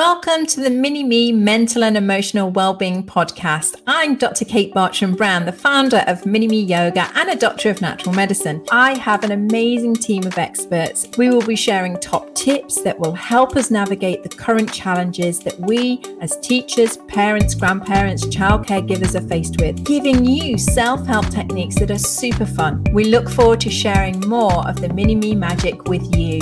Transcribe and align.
Welcome 0.00 0.46
to 0.46 0.62
the 0.62 0.70
Mini 0.70 1.04
Me 1.04 1.30
Mental 1.30 1.84
and 1.84 1.94
Emotional 1.94 2.50
Wellbeing 2.50 3.04
Podcast. 3.04 3.82
I'm 3.86 4.16
Dr. 4.16 4.46
Kate 4.46 4.72
Bartram 4.72 5.14
Brown, 5.14 5.44
the 5.44 5.52
founder 5.52 6.02
of 6.06 6.24
Mini 6.24 6.48
Me 6.48 6.62
Yoga 6.62 7.12
and 7.16 7.28
a 7.28 7.36
doctor 7.36 7.68
of 7.68 7.82
natural 7.82 8.14
medicine. 8.14 8.64
I 8.72 8.96
have 8.96 9.24
an 9.24 9.32
amazing 9.32 9.92
team 9.92 10.26
of 10.26 10.38
experts. 10.38 11.06
We 11.18 11.28
will 11.28 11.44
be 11.44 11.54
sharing 11.54 11.98
top 11.98 12.34
tips 12.34 12.80
that 12.80 12.98
will 12.98 13.12
help 13.12 13.56
us 13.56 13.70
navigate 13.70 14.22
the 14.22 14.30
current 14.30 14.72
challenges 14.72 15.38
that 15.40 15.60
we, 15.60 16.00
as 16.22 16.38
teachers, 16.38 16.96
parents, 17.06 17.54
grandparents, 17.54 18.26
child 18.26 18.66
caregivers, 18.66 19.14
are 19.14 19.28
faced 19.28 19.60
with, 19.60 19.84
giving 19.84 20.24
you 20.24 20.56
self 20.56 21.06
help 21.06 21.28
techniques 21.28 21.78
that 21.78 21.90
are 21.90 21.98
super 21.98 22.46
fun. 22.46 22.82
We 22.94 23.04
look 23.04 23.28
forward 23.28 23.60
to 23.60 23.70
sharing 23.70 24.18
more 24.20 24.66
of 24.66 24.80
the 24.80 24.88
Mini 24.88 25.14
Me 25.14 25.34
magic 25.34 25.88
with 25.88 26.16
you. 26.16 26.40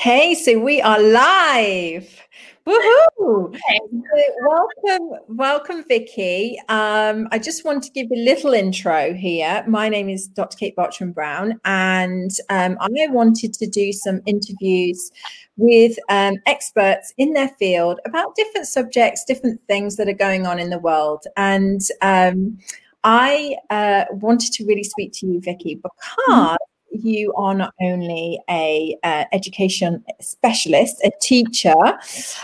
Okay, 0.00 0.34
so 0.34 0.58
we 0.58 0.80
are 0.80 0.98
live. 0.98 2.26
Woohoo! 2.66 3.54
So 3.54 4.22
welcome, 4.48 5.10
welcome, 5.28 5.84
Vicky. 5.86 6.58
Um, 6.70 7.28
I 7.32 7.38
just 7.38 7.66
want 7.66 7.82
to 7.82 7.90
give 7.90 8.06
a 8.10 8.16
little 8.16 8.54
intro 8.54 9.12
here. 9.12 9.62
My 9.68 9.90
name 9.90 10.08
is 10.08 10.26
Dr. 10.26 10.56
Kate 10.56 10.74
Bartram 10.74 11.12
Brown, 11.12 11.60
and 11.66 12.30
um, 12.48 12.78
I 12.80 13.08
wanted 13.10 13.52
to 13.52 13.66
do 13.66 13.92
some 13.92 14.22
interviews 14.24 15.10
with 15.58 15.98
um, 16.08 16.36
experts 16.46 17.12
in 17.18 17.34
their 17.34 17.50
field 17.58 18.00
about 18.06 18.34
different 18.36 18.68
subjects, 18.68 19.26
different 19.26 19.60
things 19.66 19.96
that 19.96 20.08
are 20.08 20.14
going 20.14 20.46
on 20.46 20.58
in 20.58 20.70
the 20.70 20.78
world. 20.78 21.24
And 21.36 21.82
um, 22.00 22.56
I 23.04 23.54
uh, 23.68 24.06
wanted 24.12 24.54
to 24.54 24.64
really 24.64 24.84
speak 24.84 25.12
to 25.16 25.26
you, 25.26 25.42
Vicky, 25.42 25.74
because 25.74 26.56
you 26.90 27.32
are 27.34 27.54
not 27.54 27.74
only 27.80 28.40
a 28.48 28.96
uh, 29.02 29.24
education 29.32 30.04
specialist, 30.20 31.00
a 31.04 31.10
teacher, 31.20 31.74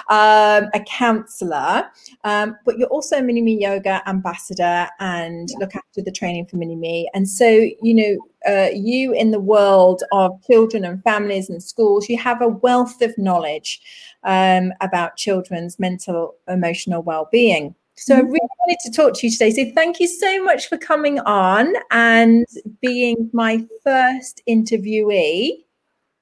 um, 0.09 0.69
a 0.75 0.85
counselor, 0.87 1.85
um, 2.25 2.57
but 2.65 2.79
you're 2.79 2.89
also 2.89 3.19
a 3.19 3.23
Mini 3.23 3.43
Me 3.43 3.59
Yoga 3.61 4.03
ambassador 4.09 4.89
and 5.01 5.49
look 5.59 5.75
after 5.75 6.03
the 6.03 6.13
training 6.13 6.47
for 6.47 6.57
Mini 6.57 6.77
Me. 6.77 7.09
And 7.15 7.29
so, 7.29 7.49
you 7.49 7.95
know, 7.95 8.17
uh, 8.49 8.69
you 8.73 9.13
in 9.13 9.33
the 9.33 9.41
world 9.41 10.03
of 10.13 10.41
children 10.47 10.85
and 10.85 11.03
families 11.03 11.51
and 11.51 11.63
schools, 11.63 12.09
you 12.09 12.19
have 12.19 12.41
a 12.41 12.49
wealth 12.49 13.03
of 13.03 13.17
knowledge 13.19 13.81
um, 14.25 14.73
about 14.81 15.17
children's 15.17 15.79
mental 15.79 16.35
emotional 16.49 17.03
well-being. 17.03 17.75
So 17.99 18.15
I 18.15 18.19
mm-hmm. 18.19 18.27
really 18.27 18.49
wanted 18.67 18.79
to 18.85 18.91
talk 18.93 19.15
to 19.15 19.27
you 19.27 19.33
today. 19.33 19.51
So 19.51 19.71
thank 19.75 20.01
you 20.01 20.07
so 20.07 20.43
much 20.45 20.69
for 20.69 20.77
coming 20.77 21.19
on 21.21 21.75
and 21.91 22.47
being 22.81 23.31
my 23.33 23.65
first 23.83 24.43
interviewee. 24.49 25.65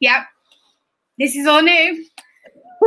Yep. 0.01 0.23
This 1.19 1.37
is 1.37 1.47
all 1.47 1.63
new. 1.63 2.05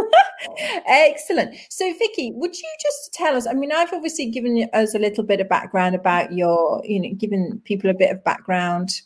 Excellent. 0.88 1.55
So, 1.69 1.91
Vicky, 1.97 2.31
would 2.33 2.55
you 2.55 2.69
just 2.81 3.13
tell 3.13 3.35
us? 3.35 3.47
I 3.47 3.53
mean, 3.53 3.71
I've 3.71 3.93
obviously 3.93 4.30
given 4.30 4.69
us 4.73 4.93
a 4.93 4.99
little 4.99 5.23
bit 5.23 5.39
of 5.39 5.49
background 5.49 5.95
about 5.95 6.33
your, 6.33 6.81
you 6.85 6.99
know, 6.99 7.13
given 7.15 7.61
people 7.65 7.89
a 7.89 7.95
bit 7.95 8.11
of 8.11 8.23
background 8.23 9.02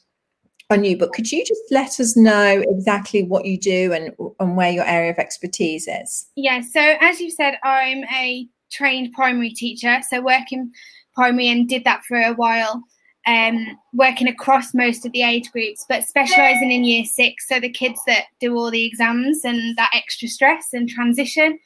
on 0.70 0.84
you, 0.84 0.98
but 0.98 1.14
could 1.14 1.32
you 1.32 1.46
just 1.46 1.62
let 1.70 2.00
us 2.00 2.18
know 2.18 2.64
exactly 2.68 3.24
what 3.24 3.46
you 3.46 3.58
do 3.58 3.94
and, 3.94 4.12
and 4.40 4.58
where 4.58 4.72
your 4.72 4.86
area 4.86 5.12
of 5.12 5.18
expertise 5.18 5.88
is? 5.88 6.28
Yeah. 6.36 6.62
So, 6.62 6.82
as 7.00 7.20
you 7.20 7.32
said, 7.32 7.58
I'm 7.64 8.04
a 8.06 8.48
trained 8.72 9.14
primary 9.14 9.52
teacher, 9.52 10.00
so 10.10 10.22
working 10.22 10.72
primary 11.14 11.50
and 11.50 11.68
did 11.68 11.84
that 11.84 12.04
for 12.06 12.18
a 12.18 12.34
while, 12.34 12.84
um, 13.28 13.78
working 13.94 14.28
across 14.28 14.74
most 14.74 15.06
of 15.06 15.12
the 15.12 15.24
age 15.24 15.52
groups, 15.52 15.86
but 15.88 16.04
specialising 16.04 16.72
in 16.72 16.84
year 16.84 17.06
six, 17.06 17.48
so 17.48 17.60
the 17.60 17.70
kids 17.70 18.00
that 18.08 18.26
do 18.40 18.56
all 18.56 18.72
the 18.72 18.86
exams 18.86 19.44
and 19.44 19.78
that 19.78 19.92
extra 19.94 20.28
stress 20.28 20.70
and 20.74 20.90
transition. 20.90 21.60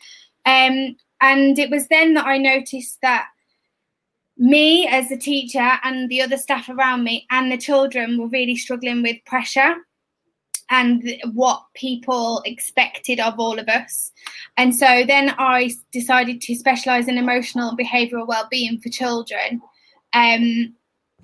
Um, 0.46 0.96
and 1.22 1.58
it 1.58 1.70
was 1.70 1.88
then 1.88 2.14
that 2.16 2.26
I 2.26 2.38
noticed 2.38 3.00
that 3.02 3.28
me 4.38 4.86
as 4.88 5.12
a 5.12 5.18
teacher 5.18 5.72
and 5.84 6.10
the 6.10 6.22
other 6.22 6.38
staff 6.38 6.68
around 6.68 7.04
me 7.04 7.26
and 7.32 7.52
the 7.52 7.58
children 7.58 8.20
were 8.20 8.28
really 8.28 8.56
struggling 8.56 9.02
with 9.02 9.24
pressure 9.26 9.76
and 10.70 11.03
what 11.34 11.64
people 11.76 12.42
expected 12.46 13.20
of 13.20 13.40
all 13.40 13.59
of 13.59 13.68
us. 13.68 14.12
And 14.58 14.76
so 14.76 15.03
then 15.06 15.36
I 15.38 15.72
decided 15.92 16.42
to 16.42 16.56
specialise 16.56 17.08
in 17.08 17.18
emotional 17.18 17.70
and 17.70 17.78
behavioural 17.78 18.28
well-being 18.28 18.80
for 18.80 18.90
children, 18.90 19.62
um, 20.14 20.74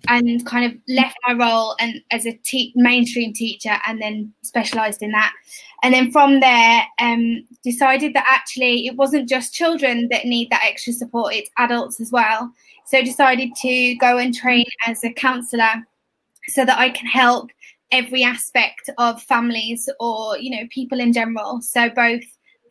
and 0.08 0.44
kind 0.48 0.66
of 0.66 0.78
left 0.88 1.16
my 1.28 1.34
role 1.34 1.76
and 1.80 2.02
as 2.10 2.26
a 2.26 2.34
te- 2.44 2.74
mainstream 2.76 3.34
teacher, 3.34 3.78
and 3.86 4.02
then 4.02 4.34
specialised 4.42 5.02
in 5.02 5.12
that. 5.12 5.32
And 5.84 5.94
then 5.94 6.12
from 6.12 6.40
there, 6.40 6.84
um, 7.00 7.46
decided 7.64 8.14
that 8.16 8.26
actually 8.28 8.88
it 8.88 8.96
wasn't 8.96 9.30
just 9.30 9.54
children 9.54 10.08
that 10.10 10.26
need 10.26 10.50
that 10.50 10.66
extra 10.66 10.94
support; 10.94 11.34
it's 11.34 11.52
adults 11.58 12.00
as 12.00 12.12
well. 12.12 12.52
So 12.86 13.02
decided 13.04 13.56
to 13.62 13.96
go 13.96 14.18
and 14.18 14.34
train 14.34 14.66
as 14.88 15.04
a 15.04 15.14
counsellor 15.14 15.86
so 16.48 16.66
that 16.66 16.80
I 16.80 16.90
can 16.90 17.06
help 17.08 17.52
every 17.92 18.24
aspect 18.24 18.90
of 18.98 19.22
families 19.22 19.90
or 20.00 20.38
you 20.38 20.50
know 20.50 20.68
people 20.70 21.00
in 21.00 21.14
general. 21.14 21.62
So 21.62 21.90
both 21.90 22.24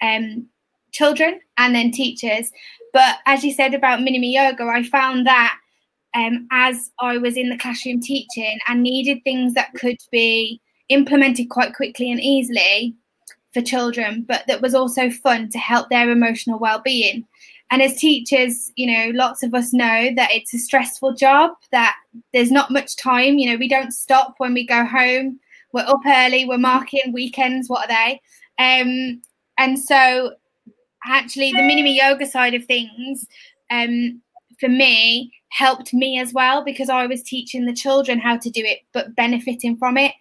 um, 0.03 0.47
children 0.93 1.41
and 1.59 1.75
then 1.75 1.91
teachers. 1.91 2.53
But 2.93 3.19
as 3.27 3.45
you 3.45 3.53
said 3.53 3.75
about 3.75 4.03
mini 4.03 4.19
me 4.19 4.35
yoga 4.35 4.65
i 4.65 4.83
found 4.83 5.27
that 5.27 5.57
um, 6.15 6.49
as 6.51 6.91
i 6.99 7.17
was 7.19 7.37
in 7.37 7.49
the 7.49 7.59
classroom 7.59 8.01
teaching 8.01 8.59
i 8.67 8.75
needed 8.75 9.23
things 9.23 9.55
that 9.55 9.73
could 9.75 9.99
be 10.11 10.61
implemented 10.89 11.49
quite 11.51 11.75
quickly 11.75 12.11
and 12.11 12.21
easily 12.21 12.95
for 13.55 13.63
children 13.63 14.25
but 14.27 14.45
that 14.47 14.61
was 14.61 14.75
also 14.75 15.11
fun 15.11 15.49
to 15.49 15.59
help 15.59 15.89
their 15.89 16.11
emotional 16.11 16.59
well-being 16.59 17.25
and 17.71 17.83
as 17.83 17.97
teachers 17.97 18.73
you 18.77 18.87
know 18.87 19.11
lots 19.15 19.43
of 19.43 19.55
us 19.55 19.73
know 19.73 20.11
that 20.17 20.31
it's 20.33 20.53
a 20.55 20.59
stressful 20.59 21.15
job 21.15 21.53
that 21.73 21.95
there's 22.33 22.51
not 22.51 22.71
much 22.71 22.97
time. 22.97 23.39
You 23.39 23.51
know 23.51 23.59
we 23.59 23.69
don't 23.69 23.93
stop 23.93 24.35
when 24.39 24.55
we 24.55 24.67
go 24.67 24.85
home. 24.85 25.39
We're 25.73 25.87
up 25.87 26.01
early 26.07 26.47
we're 26.47 26.59
marking 26.59 27.13
weekends 27.13 27.69
what 27.69 27.89
are 27.91 27.95
they? 27.95 28.21
Um, 28.59 29.23
and 29.59 29.79
so 29.79 30.35
actually 31.07 31.53
the 31.53 31.63
mini 31.63 31.83
me 31.83 31.97
yoga 31.97 32.27
side 32.27 32.55
of 32.55 32.65
things 32.65 33.27
um, 33.71 34.21
for 34.59 34.69
me 34.69 35.33
helped 35.51 35.93
me 35.93 36.19
as 36.19 36.33
well 36.33 36.63
because 36.65 36.89
i 36.89 37.07
was 37.07 37.23
teaching 37.23 37.67
the 37.67 37.73
children 37.73 38.21
how 38.21 38.37
to 38.37 38.51
do 38.51 38.63
it 38.65 38.81
but 38.93 39.17
benefiting 39.17 39.77
from 39.77 39.97
it. 39.97 40.13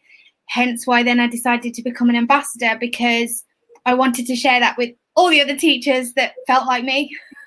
Hence 0.48 0.88
why 0.88 1.04
then 1.04 1.20
i 1.20 1.28
decided 1.28 1.74
to 1.74 1.84
become 1.84 2.10
an 2.10 2.16
ambassador 2.16 2.78
because 2.80 3.44
i 3.86 3.94
wanted 3.94 4.26
to 4.28 4.36
share 4.36 4.60
that 4.60 4.78
with 4.78 4.94
all 5.16 5.30
the 5.30 5.42
other 5.42 5.56
teachers 5.56 6.14
that 6.14 6.34
felt 6.48 6.66
like 6.66 6.84
me 6.84 7.16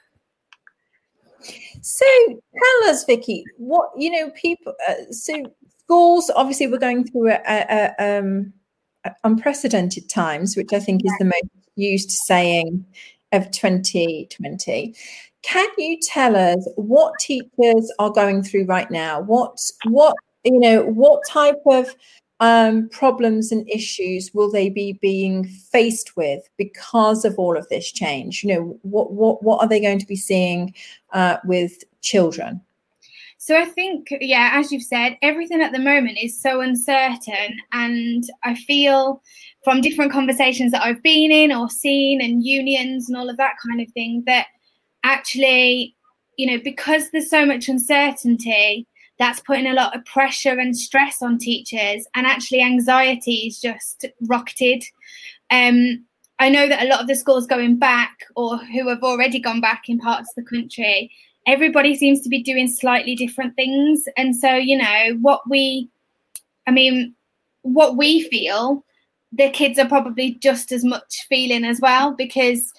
So 1.82 2.06
tell 2.26 2.90
us, 2.90 3.04
Vicky, 3.04 3.44
what 3.58 3.90
you 3.96 4.10
know, 4.10 4.30
people. 4.30 4.72
Uh, 4.88 4.94
so 5.10 5.42
schools, 5.80 6.30
obviously, 6.34 6.68
we're 6.68 6.78
going 6.78 7.04
through 7.04 7.32
a, 7.32 7.40
a, 7.46 7.94
a, 7.98 8.18
um, 8.18 8.52
unprecedented 9.24 10.08
times, 10.08 10.56
which 10.56 10.72
I 10.72 10.78
think 10.78 11.02
is 11.04 11.12
the 11.18 11.24
most 11.24 11.68
used 11.74 12.10
saying 12.10 12.84
of 13.32 13.50
2020. 13.50 14.94
Can 15.42 15.68
you 15.76 15.98
tell 16.00 16.36
us 16.36 16.68
what 16.76 17.14
teachers 17.18 17.92
are 17.98 18.10
going 18.10 18.44
through 18.44 18.66
right 18.66 18.90
now? 18.90 19.20
What 19.20 19.58
what 19.86 20.14
you 20.44 20.60
know? 20.60 20.84
What 20.84 21.20
type 21.28 21.60
of 21.66 21.96
um, 22.42 22.88
problems 22.88 23.52
and 23.52 23.70
issues 23.70 24.34
will 24.34 24.50
they 24.50 24.68
be 24.68 24.94
being 24.94 25.44
faced 25.44 26.16
with 26.16 26.42
because 26.58 27.24
of 27.24 27.38
all 27.38 27.56
of 27.56 27.68
this 27.68 27.90
change? 27.90 28.42
You 28.42 28.52
know, 28.52 28.78
what 28.82 29.12
what 29.12 29.44
what 29.44 29.60
are 29.60 29.68
they 29.68 29.80
going 29.80 30.00
to 30.00 30.06
be 30.06 30.16
seeing 30.16 30.74
uh, 31.12 31.36
with 31.44 31.84
children? 32.00 32.60
So 33.38 33.56
I 33.56 33.64
think, 33.64 34.08
yeah, 34.20 34.50
as 34.54 34.70
you've 34.72 34.82
said, 34.82 35.16
everything 35.22 35.62
at 35.62 35.72
the 35.72 35.78
moment 35.78 36.18
is 36.20 36.40
so 36.40 36.60
uncertain, 36.60 37.58
and 37.72 38.24
I 38.42 38.56
feel 38.56 39.22
from 39.62 39.80
different 39.80 40.10
conversations 40.10 40.72
that 40.72 40.82
I've 40.82 41.02
been 41.02 41.30
in 41.30 41.52
or 41.52 41.70
seen, 41.70 42.20
and 42.20 42.44
unions 42.44 43.08
and 43.08 43.16
all 43.16 43.30
of 43.30 43.36
that 43.36 43.54
kind 43.64 43.80
of 43.80 43.88
thing, 43.92 44.24
that 44.26 44.48
actually, 45.04 45.94
you 46.38 46.50
know, 46.50 46.60
because 46.62 47.10
there's 47.10 47.30
so 47.30 47.46
much 47.46 47.68
uncertainty, 47.68 48.88
that's 49.18 49.40
putting 49.40 49.66
a 49.66 49.74
lot 49.74 49.96
of 49.96 50.04
pressure 50.04 50.58
and 50.58 50.76
stress 50.76 51.22
on 51.22 51.38
teachers. 51.38 52.06
And 52.14 52.26
actually 52.26 52.62
anxiety 52.62 53.46
is 53.46 53.60
just 53.60 54.06
rocketed. 54.22 54.84
Um, 55.50 56.04
i 56.38 56.48
know 56.48 56.66
that 56.66 56.82
a 56.82 56.88
lot 56.88 57.00
of 57.00 57.06
the 57.06 57.14
schools 57.14 57.46
going 57.46 57.78
back 57.78 58.16
or 58.36 58.56
who 58.56 58.88
have 58.88 59.02
already 59.02 59.38
gone 59.38 59.60
back 59.60 59.82
in 59.86 59.98
parts 59.98 60.30
of 60.30 60.42
the 60.42 60.50
country 60.50 61.10
everybody 61.46 61.96
seems 61.96 62.20
to 62.22 62.28
be 62.28 62.42
doing 62.42 62.68
slightly 62.68 63.14
different 63.14 63.54
things. 63.56 64.04
And 64.16 64.36
so 64.36 64.54
you 64.54 64.76
know 64.76 65.18
what 65.20 65.42
we 65.48 65.88
i 66.66 66.70
mean 66.70 67.14
what 67.62 67.96
we 67.96 68.22
feel 68.28 68.84
the 69.32 69.50
kids 69.50 69.78
are 69.78 69.88
probably 69.88 70.34
just 70.34 70.72
as 70.72 70.84
much 70.84 71.26
feeling 71.28 71.64
as 71.64 71.80
well 71.80 72.12
because 72.12 72.72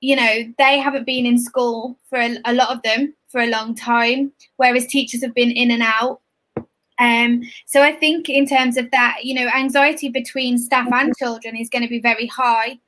you 0.00 0.16
know 0.16 0.38
they 0.58 0.78
haven't 0.78 1.06
been 1.06 1.26
in 1.26 1.38
school 1.38 1.98
for 2.08 2.18
a, 2.18 2.36
a 2.44 2.54
lot 2.54 2.70
of 2.70 2.82
them 2.82 3.14
for 3.32 3.40
a 3.40 3.48
long 3.48 3.74
time, 3.74 4.32
whereas 4.56 4.86
teachers 4.86 5.22
have 5.22 5.34
been 5.34 5.50
in 5.50 5.70
and 5.70 5.82
out. 5.82 6.20
Um, 6.98 7.42
so 7.66 7.82
I 7.82 7.92
think 7.92 8.28
in 8.28 8.46
terms 8.46 8.76
of 8.76 8.90
that, 8.92 9.24
you 9.24 9.34
know, 9.34 9.48
anxiety 9.48 10.08
between 10.08 10.58
staff 10.58 10.86
and 10.92 11.16
children 11.16 11.56
is 11.56 11.68
going 11.68 11.82
to 11.82 11.88
be 11.88 12.00
very 12.00 12.26
high 12.26 12.78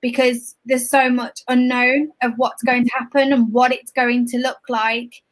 because 0.00 0.54
there's 0.66 0.90
so 0.90 1.08
much 1.08 1.40
unknown 1.48 2.12
of 2.22 2.34
what's 2.36 2.62
going 2.62 2.84
to 2.84 2.90
happen 2.90 3.32
and 3.32 3.52
what 3.52 3.72
it's 3.72 3.90
going 3.90 4.26
to 4.26 4.38
look 4.38 4.60
like. 4.68 5.22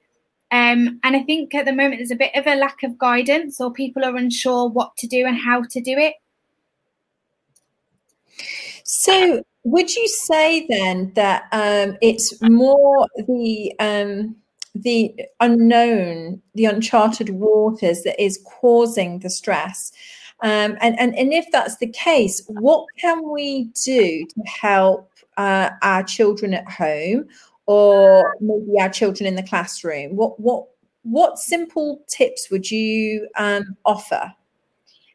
Um, 0.51 0.99
and 1.05 1.15
I 1.15 1.23
think 1.23 1.55
at 1.55 1.67
the 1.67 1.73
moment 1.73 1.99
there's 1.99 2.11
a 2.11 2.17
bit 2.17 2.35
of 2.35 2.47
a 2.47 2.57
lack 2.57 2.83
of 2.83 2.99
guidance, 2.99 3.61
or 3.61 3.73
people 3.73 4.05
are 4.05 4.17
unsure 4.17 4.69
what 4.69 4.97
to 4.99 5.07
do 5.07 5.27
and 5.27 5.37
how 5.37 5.63
to 5.63 5.81
do 5.81 5.97
it. 5.97 6.15
So, 8.85 9.43
would 9.65 9.95
you 9.95 10.09
say 10.09 10.67
then 10.69 11.13
that 11.15 11.45
um, 11.53 11.97
it's 12.03 12.35
more 12.43 13.07
the 13.29 13.73
um, 13.79 14.37
the 14.75 15.15
unknown, 15.41 16.41
the 16.55 16.65
uncharted 16.65 17.31
waters 17.31 18.03
that 18.03 18.21
is 18.23 18.43
causing 18.45 19.19
the 19.21 19.31
stress? 19.31 19.93
Um, 20.43 20.77
and, 20.81 20.99
and 20.99 21.17
and 21.17 21.33
if 21.33 21.47
that's 21.53 21.77
the 21.77 21.87
case, 21.87 22.43
what 22.49 22.87
can 22.99 23.31
we 23.31 23.71
do 23.85 24.27
to 24.27 24.43
help 24.45 25.11
uh, 25.37 25.71
our 25.83 26.03
children 26.03 26.53
at 26.55 26.69
home, 26.69 27.29
or 27.67 28.37
maybe 28.41 28.81
our 28.81 28.91
children 28.91 29.27
in 29.27 29.37
the 29.37 29.43
classroom? 29.43 30.17
What 30.17 30.41
what 30.41 30.67
what 31.05 31.39
simple 31.39 32.03
tips 32.09 32.51
would 32.51 32.71
you 32.71 33.29
um, 33.37 33.77
offer? 33.85 34.33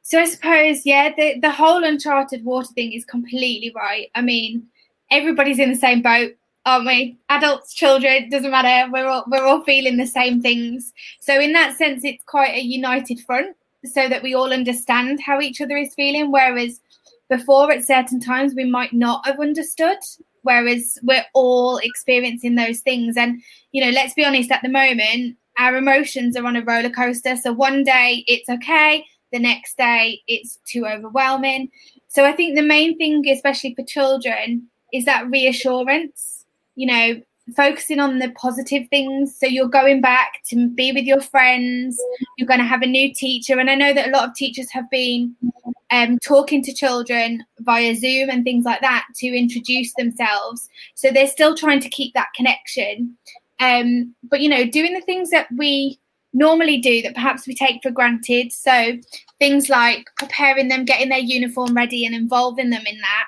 So 0.02 0.22
I 0.22 0.26
suppose, 0.26 0.86
yeah, 0.86 1.14
the, 1.14 1.38
the 1.42 1.52
whole 1.52 1.84
uncharted 1.84 2.46
water 2.46 2.72
thing 2.74 2.94
is 2.94 3.04
completely 3.04 3.74
right. 3.76 4.10
I 4.16 4.22
mean, 4.22 4.66
everybody's 5.12 5.60
in 5.60 5.70
the 5.70 5.76
same 5.76 6.02
boat, 6.02 6.32
aren't 6.68 6.86
we? 6.86 7.18
Adults, 7.30 7.74
children, 7.74 8.30
doesn't 8.30 8.52
matter. 8.52 8.92
We're 8.92 9.08
all 9.08 9.24
we're 9.28 9.46
all 9.46 9.64
feeling 9.64 9.96
the 9.96 10.06
same 10.06 10.42
things. 10.42 10.94
So 11.22 11.40
in 11.40 11.54
that 11.54 11.78
sense, 11.78 12.04
it's 12.04 12.24
quite 12.26 12.54
a 12.54 12.62
united 12.62 13.22
front, 13.22 13.56
so 13.86 14.10
that 14.10 14.22
we 14.22 14.36
all 14.36 14.52
understand 14.52 15.22
how 15.22 15.40
each 15.40 15.62
other 15.62 15.78
is 15.78 15.96
feeling. 15.96 16.32
Whereas 16.32 16.82
before, 17.30 17.72
at 17.72 17.88
certain 17.88 18.20
times, 18.20 18.54
we 18.54 18.66
might 18.66 18.92
not 18.92 19.26
have 19.26 19.40
understood. 19.40 19.98
Whereas 20.42 21.00
we're 21.04 21.26
all 21.34 21.78
experiencing 21.78 22.56
those 22.56 22.82
things, 22.82 23.16
and 23.16 23.42
you 23.72 23.84
know, 23.84 23.92
let's 23.92 24.14
be 24.14 24.26
honest. 24.26 24.52
At 24.52 24.62
the 24.62 24.70
moment, 24.70 25.38
our 25.58 25.78
emotions 25.78 26.36
are 26.36 26.46
on 26.46 26.58
a 26.58 26.64
roller 26.64 26.90
coaster. 26.90 27.38
So 27.38 27.54
one 27.54 27.84
day 27.84 28.26
it's 28.28 28.50
okay 28.50 29.06
the 29.32 29.40
next 29.40 29.78
day 29.78 30.22
it's 30.28 30.60
too 30.66 30.86
overwhelming. 30.86 31.70
So 32.08 32.26
I 32.26 32.32
think 32.32 32.56
the 32.56 32.62
main 32.62 32.98
thing, 32.98 33.28
especially 33.28 33.76
for 33.76 33.84
children, 33.84 34.68
is 34.94 35.06
that 35.06 35.30
reassurance, 35.30 36.37
you 36.78 36.86
know, 36.86 37.22
focusing 37.56 38.00
on 38.00 38.20
the 38.20 38.30
positive 38.32 38.88
things. 38.90 39.36
So 39.38 39.48
you're 39.48 39.68
going 39.68 40.00
back 40.00 40.42
to 40.50 40.70
be 40.70 40.92
with 40.92 41.06
your 41.06 41.22
friends, 41.22 41.98
you're 42.38 42.48
going 42.48 42.60
to 42.60 42.66
have 42.66 42.82
a 42.82 42.88
new 42.88 43.14
teacher. 43.14 43.60
And 43.60 43.70
I 43.70 43.76
know 43.76 43.94
that 43.94 44.08
a 44.08 44.12
lot 44.12 44.28
of 44.28 44.36
teachers 44.36 44.70
have 44.72 44.90
been 44.90 45.36
um, 45.90 46.20
talking 46.20 46.62
to 46.64 46.74
children 46.74 47.44
via 47.62 47.96
Zoom 47.96 48.30
and 48.30 48.44
things 48.44 48.66
like 48.66 48.82
that 48.82 49.06
to 49.16 49.28
introduce 49.28 49.94
themselves. 49.98 50.70
So 50.96 51.10
they're 51.10 51.28
still 51.28 51.56
trying 51.56 51.80
to 51.80 51.90
keep 51.90 52.14
that 52.14 52.28
connection. 52.36 53.18
Um, 53.60 54.14
but, 54.30 54.42
you 54.42 54.50
know, 54.50 54.66
doing 54.66 54.94
the 54.94 55.02
things 55.02 55.30
that 55.32 55.48
we 55.58 56.00
normally 56.34 56.78
do 56.80 57.02
that 57.02 57.16
perhaps 57.16 57.48
we 57.48 57.56
take 57.56 57.82
for 57.82 57.90
granted. 57.90 58.52
So 58.52 58.98
things 59.40 59.70
like 59.70 60.06
preparing 60.18 60.68
them, 60.68 60.86
getting 60.86 61.10
their 61.10 61.18
uniform 61.20 61.74
ready, 61.74 62.06
and 62.06 62.14
involving 62.14 62.70
them 62.70 62.86
in 62.86 63.00
that. 63.00 63.26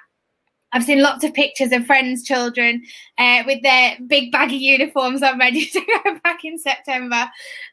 I've 0.71 0.83
seen 0.83 1.01
lots 1.01 1.23
of 1.23 1.33
pictures 1.33 1.71
of 1.71 1.85
friends' 1.85 2.23
children 2.23 2.83
uh, 3.17 3.43
with 3.45 3.61
their 3.63 3.97
big 4.07 4.31
baggy 4.31 4.57
uniforms 4.57 5.23
on 5.23 5.39
ready 5.39 5.65
to 5.65 5.81
go 6.03 6.19
back 6.23 6.43
in 6.43 6.57
September. 6.57 7.29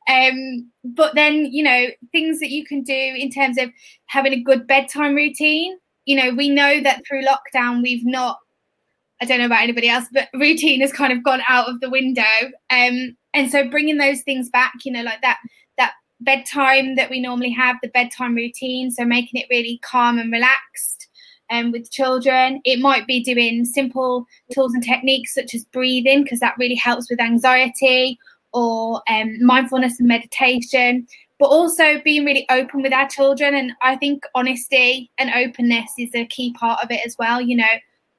Um, 0.08 0.70
but 0.84 1.14
then, 1.14 1.46
you 1.46 1.62
know, 1.62 1.86
things 2.12 2.40
that 2.40 2.50
you 2.50 2.64
can 2.64 2.82
do 2.82 2.92
in 2.94 3.30
terms 3.30 3.58
of 3.58 3.70
having 4.06 4.32
a 4.32 4.42
good 4.42 4.66
bedtime 4.66 5.14
routine. 5.14 5.76
You 6.04 6.16
know, 6.16 6.34
we 6.34 6.48
know 6.48 6.80
that 6.82 7.02
through 7.06 7.24
lockdown, 7.24 7.82
we've 7.82 8.06
not, 8.06 8.38
I 9.20 9.24
don't 9.24 9.38
know 9.38 9.46
about 9.46 9.62
anybody 9.62 9.88
else, 9.88 10.06
but 10.12 10.28
routine 10.34 10.80
has 10.80 10.92
kind 10.92 11.12
of 11.12 11.24
gone 11.24 11.42
out 11.48 11.68
of 11.68 11.80
the 11.80 11.90
window. 11.90 12.22
Um, 12.70 13.16
and 13.36 13.50
so 13.50 13.68
bringing 13.68 13.98
those 13.98 14.22
things 14.22 14.48
back 14.48 14.72
you 14.84 14.90
know 14.90 15.02
like 15.02 15.20
that 15.22 15.38
that 15.78 15.92
bedtime 16.20 16.96
that 16.96 17.10
we 17.10 17.20
normally 17.20 17.50
have 17.50 17.76
the 17.82 17.88
bedtime 17.88 18.34
routine 18.34 18.90
so 18.90 19.04
making 19.04 19.40
it 19.40 19.46
really 19.50 19.78
calm 19.84 20.18
and 20.18 20.32
relaxed 20.32 21.08
um, 21.50 21.72
with 21.72 21.90
children 21.90 22.60
it 22.64 22.80
might 22.80 23.06
be 23.06 23.22
doing 23.22 23.64
simple 23.64 24.26
tools 24.52 24.74
and 24.74 24.82
techniques 24.82 25.34
such 25.34 25.54
as 25.54 25.64
breathing 25.66 26.22
because 26.22 26.40
that 26.40 26.54
really 26.58 26.74
helps 26.74 27.08
with 27.10 27.20
anxiety 27.20 28.18
or 28.52 29.02
um, 29.08 29.36
mindfulness 29.44 29.98
and 29.98 30.08
meditation 30.08 31.06
but 31.38 31.46
also 31.46 32.00
being 32.02 32.24
really 32.24 32.46
open 32.50 32.82
with 32.82 32.92
our 32.92 33.08
children 33.08 33.54
and 33.54 33.72
i 33.82 33.96
think 33.96 34.24
honesty 34.34 35.10
and 35.18 35.30
openness 35.34 35.92
is 35.98 36.14
a 36.14 36.26
key 36.26 36.52
part 36.54 36.78
of 36.82 36.90
it 36.90 37.00
as 37.04 37.16
well 37.18 37.40
you 37.40 37.56
know 37.56 37.64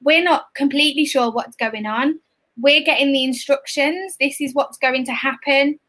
we're 0.04 0.24
not 0.24 0.54
completely 0.54 1.06
sure 1.06 1.32
what's 1.32 1.56
going 1.56 1.86
on 1.86 2.20
we're 2.60 2.84
getting 2.84 3.14
the 3.14 3.24
instructions. 3.24 4.18
This 4.20 4.42
is 4.42 4.54
what's 4.54 4.78
going 4.78 5.06
to 5.06 5.14
happen. 5.14 5.80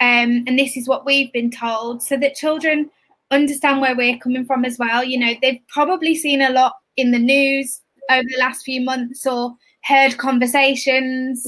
Um, 0.00 0.44
and 0.46 0.58
this 0.58 0.76
is 0.76 0.88
what 0.88 1.04
we've 1.04 1.32
been 1.32 1.50
told 1.50 2.02
so 2.02 2.16
that 2.18 2.34
children 2.34 2.90
understand 3.34 3.80
where 3.80 3.96
we're 3.96 4.18
coming 4.18 4.44
from 4.44 4.64
as 4.64 4.78
well. 4.78 5.04
You 5.04 5.18
know, 5.18 5.34
they've 5.42 5.60
probably 5.68 6.14
seen 6.14 6.40
a 6.40 6.50
lot 6.50 6.74
in 6.96 7.10
the 7.10 7.18
news 7.18 7.80
over 8.10 8.22
the 8.22 8.40
last 8.40 8.62
few 8.62 8.80
months 8.80 9.26
or 9.26 9.54
heard 9.84 10.16
conversations. 10.18 11.46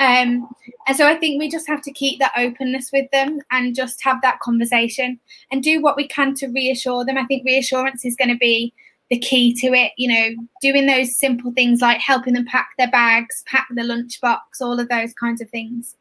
Um, 0.00 0.48
and 0.88 0.96
so 0.96 1.06
I 1.06 1.14
think 1.16 1.38
we 1.38 1.50
just 1.50 1.66
have 1.66 1.82
to 1.82 1.92
keep 1.92 2.18
that 2.20 2.32
openness 2.36 2.90
with 2.92 3.10
them 3.10 3.40
and 3.50 3.74
just 3.74 4.02
have 4.02 4.22
that 4.22 4.40
conversation 4.40 5.20
and 5.50 5.62
do 5.62 5.82
what 5.82 5.96
we 5.96 6.08
can 6.08 6.34
to 6.36 6.48
reassure 6.48 7.04
them. 7.04 7.18
I 7.18 7.26
think 7.26 7.44
reassurance 7.44 8.04
is 8.04 8.16
going 8.16 8.30
to 8.30 8.38
be 8.38 8.72
the 9.10 9.18
key 9.18 9.52
to 9.60 9.74
it. 9.74 9.92
You 9.98 10.08
know, 10.08 10.42
doing 10.62 10.86
those 10.86 11.16
simple 11.18 11.52
things 11.52 11.80
like 11.82 12.00
helping 12.00 12.32
them 12.32 12.46
pack 12.46 12.70
their 12.78 12.90
bags, 12.90 13.42
pack 13.46 13.66
the 13.70 13.82
lunchbox, 13.82 14.38
all 14.62 14.80
of 14.80 14.88
those 14.88 15.12
kinds 15.12 15.42
of 15.42 15.50
things. 15.50 15.96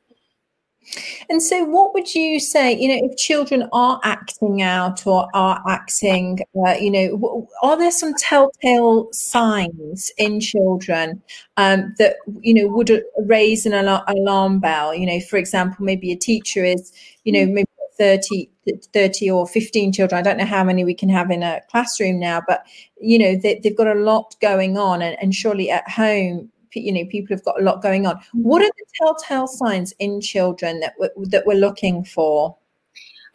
And 1.32 1.44
so, 1.44 1.64
what 1.64 1.94
would 1.94 2.16
you 2.16 2.40
say, 2.40 2.76
you 2.76 2.88
know, 2.88 3.08
if 3.08 3.16
children 3.16 3.70
are 3.72 4.02
acting 4.04 4.64
out 4.64 5.06
or 5.06 5.28
are 5.36 5.62
acting, 5.68 6.40
uh, 6.66 6.72
you 6.72 6.90
know, 6.90 7.48
are 7.62 7.78
there 7.78 7.92
some 7.92 8.16
telltale 8.16 9.10
signs 9.12 10.10
in 10.18 10.40
children 10.40 11.22
um, 11.58 11.94
that, 12.00 12.16
you 12.42 12.56
know, 12.56 12.68
would 12.68 13.04
raise 13.20 13.68
an 13.68 13.74
alarm 13.74 14.60
bell? 14.60 14.96
You 14.96 15.06
know, 15.06 15.20
for 15.20 15.38
example, 15.38 15.86
maybe 15.86 16.12
a 16.12 16.18
teacher 16.18 16.64
is, 16.64 16.92
you 17.26 17.32
know, 17.32 17.46
maybe 17.46 17.70
30, 18.00 18.50
30 18.92 19.30
or 19.30 19.46
15 19.46 19.94
children. 19.94 20.18
I 20.18 20.24
don't 20.24 20.38
know 20.38 20.46
how 20.46 20.64
many 20.64 20.84
we 20.84 20.96
can 20.96 21.10
have 21.10 21.30
in 21.30 21.44
a 21.44 21.62
classroom 21.70 22.20
now, 22.20 22.42
but, 22.48 22.64
you 23.00 23.20
know, 23.20 23.36
they, 23.36 23.62
have 23.64 23.78
got 23.78 23.88
a 23.88 23.94
lot 23.94 24.36
going 24.42 24.80
on. 24.80 25.04
And, 25.04 25.16
and 25.22 25.36
surely 25.36 25.70
at 25.70 25.88
home, 25.88 26.50
you 26.74 26.92
know, 26.92 27.06
people 27.10 27.36
have 27.36 27.46
got 27.46 27.60
a 27.60 27.64
lot 27.64 27.82
going 27.82 28.06
on. 28.06 28.20
What 28.34 28.62
are 28.62 28.72
the 28.78 28.86
telltale 28.96 29.48
signs 29.48 29.94
in 30.00 30.22
children 30.22 30.80
that 30.82 30.94
we're, 30.98 31.10
that 31.28 31.46
we're 31.46 31.60
looking 31.60 32.04
for? 32.04 32.56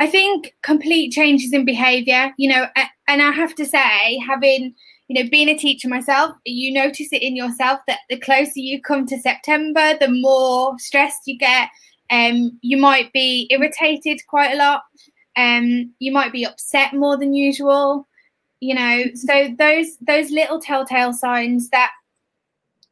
I 0.00 0.07
think 0.07 0.55
complete 0.62 1.12
changes 1.12 1.53
in 1.53 1.64
behaviour, 1.64 2.33
you 2.37 2.49
know, 2.49 2.67
and 3.07 3.23
I 3.23 3.31
have 3.31 3.55
to 3.55 3.64
say, 3.64 4.19
having, 4.19 4.75
you 5.09 5.23
know, 5.23 5.31
being 5.31 5.49
a 5.49 5.57
teacher 5.57 5.88
myself, 5.88 6.37
you 6.45 6.73
notice 6.73 7.12
it 7.12 7.23
in 7.23 7.37
yourself 7.37 7.81
that 7.87 8.00
the 8.11 8.19
closer 8.19 8.53
you 8.57 8.83
come 8.83 9.07
to 9.07 9.21
September, 9.21 9.97
the 10.00 10.09
more 10.09 10.76
stressed 10.79 11.23
you 11.26 11.38
get, 11.38 11.69
um, 12.11 12.59
you 12.61 12.76
might 12.76 13.12
be 13.12 13.47
irritated 13.50 14.21
quite 14.26 14.53
a 14.53 14.57
lot. 14.57 14.83
Um, 15.37 15.93
you 15.99 16.12
might 16.12 16.33
be 16.33 16.45
upset 16.45 16.95
more 16.95 17.17
than 17.17 17.35
usual. 17.35 18.07
You 18.61 18.75
know, 18.75 19.05
so 19.14 19.55
those 19.59 19.97
those 19.99 20.31
little 20.31 20.61
telltale 20.61 21.12
signs 21.12 21.71
that 21.71 21.91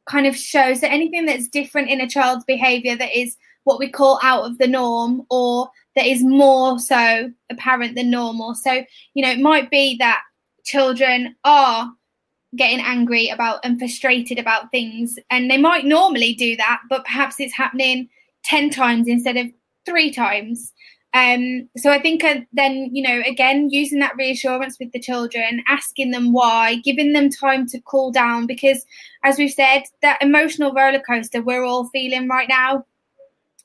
kind 0.07 0.27
of 0.27 0.37
shows 0.37 0.81
that 0.81 0.93
anything 0.93 1.27
that's 1.27 1.49
different 1.49 1.89
in 1.89 2.01
a 2.01 2.09
child's 2.09 2.45
behavior 2.45 2.97
that 2.97 3.17
is 3.17 3.37
what 3.65 3.79
we 3.79 3.89
call 3.89 4.19
out 4.23 4.45
of 4.45 4.59
the 4.59 4.67
norm 4.67 5.23
or 5.31 5.69
that 5.95 6.07
is 6.07 6.23
more 6.25 6.79
so 6.79 7.31
apparent 7.51 7.95
than 7.95 8.11
normal. 8.11 8.55
So, 8.55 8.85
you 9.15 9.25
know, 9.25 9.31
it 9.31 9.39
might 9.39 9.71
be 9.71 9.97
that 9.99 10.23
children 10.65 11.37
are 11.45 11.91
getting 12.57 12.81
angry 12.81 13.29
about 13.29 13.61
and 13.65 13.79
frustrated 13.79 14.39
about 14.39 14.71
things 14.71 15.19
and 15.31 15.51
they 15.51 15.59
might 15.59 15.85
normally 15.85 16.35
do 16.35 16.57
that, 16.57 16.81
but 16.89 17.05
perhaps 17.05 17.41
it's 17.41 17.55
happening 17.55 18.09
10 18.45 18.71
times 18.71 19.09
instead 19.09 19.37
of 19.37 19.47
three 19.87 20.13
times. 20.13 20.73
Um, 21.15 21.69
so 21.77 21.91
I 21.91 22.01
think 22.01 22.25
uh, 22.25 22.41
then, 22.53 22.89
you 22.93 23.03
know, 23.03 23.23
again, 23.27 23.69
using 23.71 23.99
that 23.99 24.17
reassurance 24.17 24.79
with 24.81 24.93
the 24.93 25.01
children, 25.01 25.63
asking 25.69 26.11
them 26.11 26.33
why, 26.33 26.77
giving 26.77 27.13
them 27.13 27.29
time 27.29 27.67
to 27.69 27.81
cool 27.83 28.11
down, 28.11 28.47
because 28.47 28.85
as 29.23 29.37
we've 29.37 29.53
said, 29.53 29.83
that 30.01 30.23
emotional 30.23 30.73
roller 30.73 31.01
coaster 31.01 31.43
we're 31.43 31.65
all 31.65 31.89
feeling 31.91 32.29
right 32.29 32.49
now. 32.49 32.87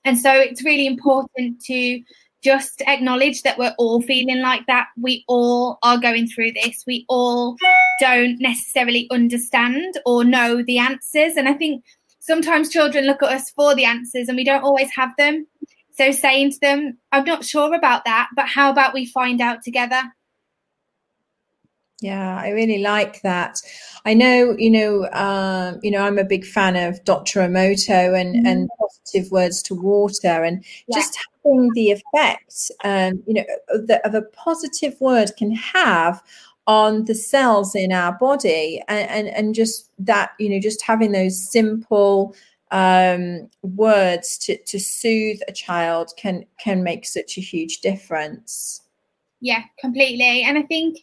And 0.03 0.19
so 0.19 0.31
it's 0.31 0.63
really 0.63 0.87
important 0.87 1.61
to 1.65 2.01
just 2.43 2.81
acknowledge 2.85 3.43
that 3.43 3.57
we're 3.57 3.75
all 3.77 4.01
feeling 4.01 4.41
like 4.41 4.65
that. 4.67 4.87
We 5.01 5.23
all 5.27 5.79
are 5.83 5.97
going 5.97 6.27
through 6.27 6.51
this. 6.53 6.83
We 6.85 7.05
all 7.09 7.55
don't 7.99 8.39
necessarily 8.39 9.07
understand 9.09 9.99
or 10.05 10.23
know 10.23 10.63
the 10.63 10.77
answers. 10.77 11.35
And 11.35 11.49
I 11.49 11.53
think 11.53 11.83
sometimes 12.19 12.69
children 12.69 13.05
look 13.05 13.23
at 13.23 13.31
us 13.31 13.49
for 13.51 13.73
the 13.73 13.85
answers 13.85 14.27
and 14.27 14.35
we 14.35 14.43
don't 14.43 14.63
always 14.63 14.89
have 14.95 15.11
them. 15.17 15.47
So 15.97 16.11
saying 16.11 16.51
to 16.51 16.59
them, 16.59 16.97
I'm 17.11 17.23
not 17.23 17.43
sure 17.43 17.73
about 17.73 18.05
that, 18.05 18.29
but 18.35 18.47
how 18.47 18.71
about 18.71 18.93
we 18.93 19.07
find 19.07 19.41
out 19.41 19.63
together? 19.63 20.01
Yeah, 22.01 22.37
I 22.37 22.49
really 22.49 22.77
like 22.77 23.23
that. 23.23 23.59
I 24.05 24.13
know, 24.13 24.55
you 24.55 24.69
know, 24.69 25.09
um, 25.13 25.79
you 25.81 25.89
know, 25.89 26.01
I'm 26.01 26.19
a 26.19 26.23
big 26.23 26.45
fan 26.45 26.75
of 26.75 27.03
Dr. 27.03 27.39
Emoto 27.39 28.19
and 28.19 28.35
mm-hmm. 28.35 28.45
and 28.45 28.69
positive 28.79 29.31
words 29.31 29.63
to 29.63 29.73
water, 29.73 30.43
and 30.43 30.63
yeah. 30.87 30.95
just 30.95 31.17
having 31.43 31.71
the 31.73 31.91
effect, 31.91 32.71
um, 32.83 33.23
you 33.25 33.33
know, 33.33 33.45
that 33.87 34.05
of 34.05 34.13
a 34.13 34.21
positive 34.21 34.95
word 35.01 35.31
can 35.37 35.49
have 35.51 36.21
on 36.67 37.05
the 37.05 37.15
cells 37.15 37.73
in 37.73 37.91
our 37.91 38.15
body, 38.19 38.83
and, 38.87 39.09
and 39.09 39.27
and 39.29 39.55
just 39.55 39.89
that, 39.97 40.33
you 40.37 40.49
know, 40.49 40.59
just 40.59 40.83
having 40.83 41.13
those 41.13 41.51
simple 41.51 42.35
um, 42.71 43.49
words 43.61 44.37
to 44.39 44.57
to 44.57 44.79
soothe 44.79 45.39
a 45.47 45.51
child 45.51 46.11
can 46.17 46.45
can 46.59 46.83
make 46.83 47.05
such 47.05 47.37
a 47.37 47.41
huge 47.41 47.81
difference. 47.81 48.81
Yeah, 49.39 49.63
completely, 49.79 50.43
and 50.43 50.57
I 50.57 50.63
think 50.63 50.97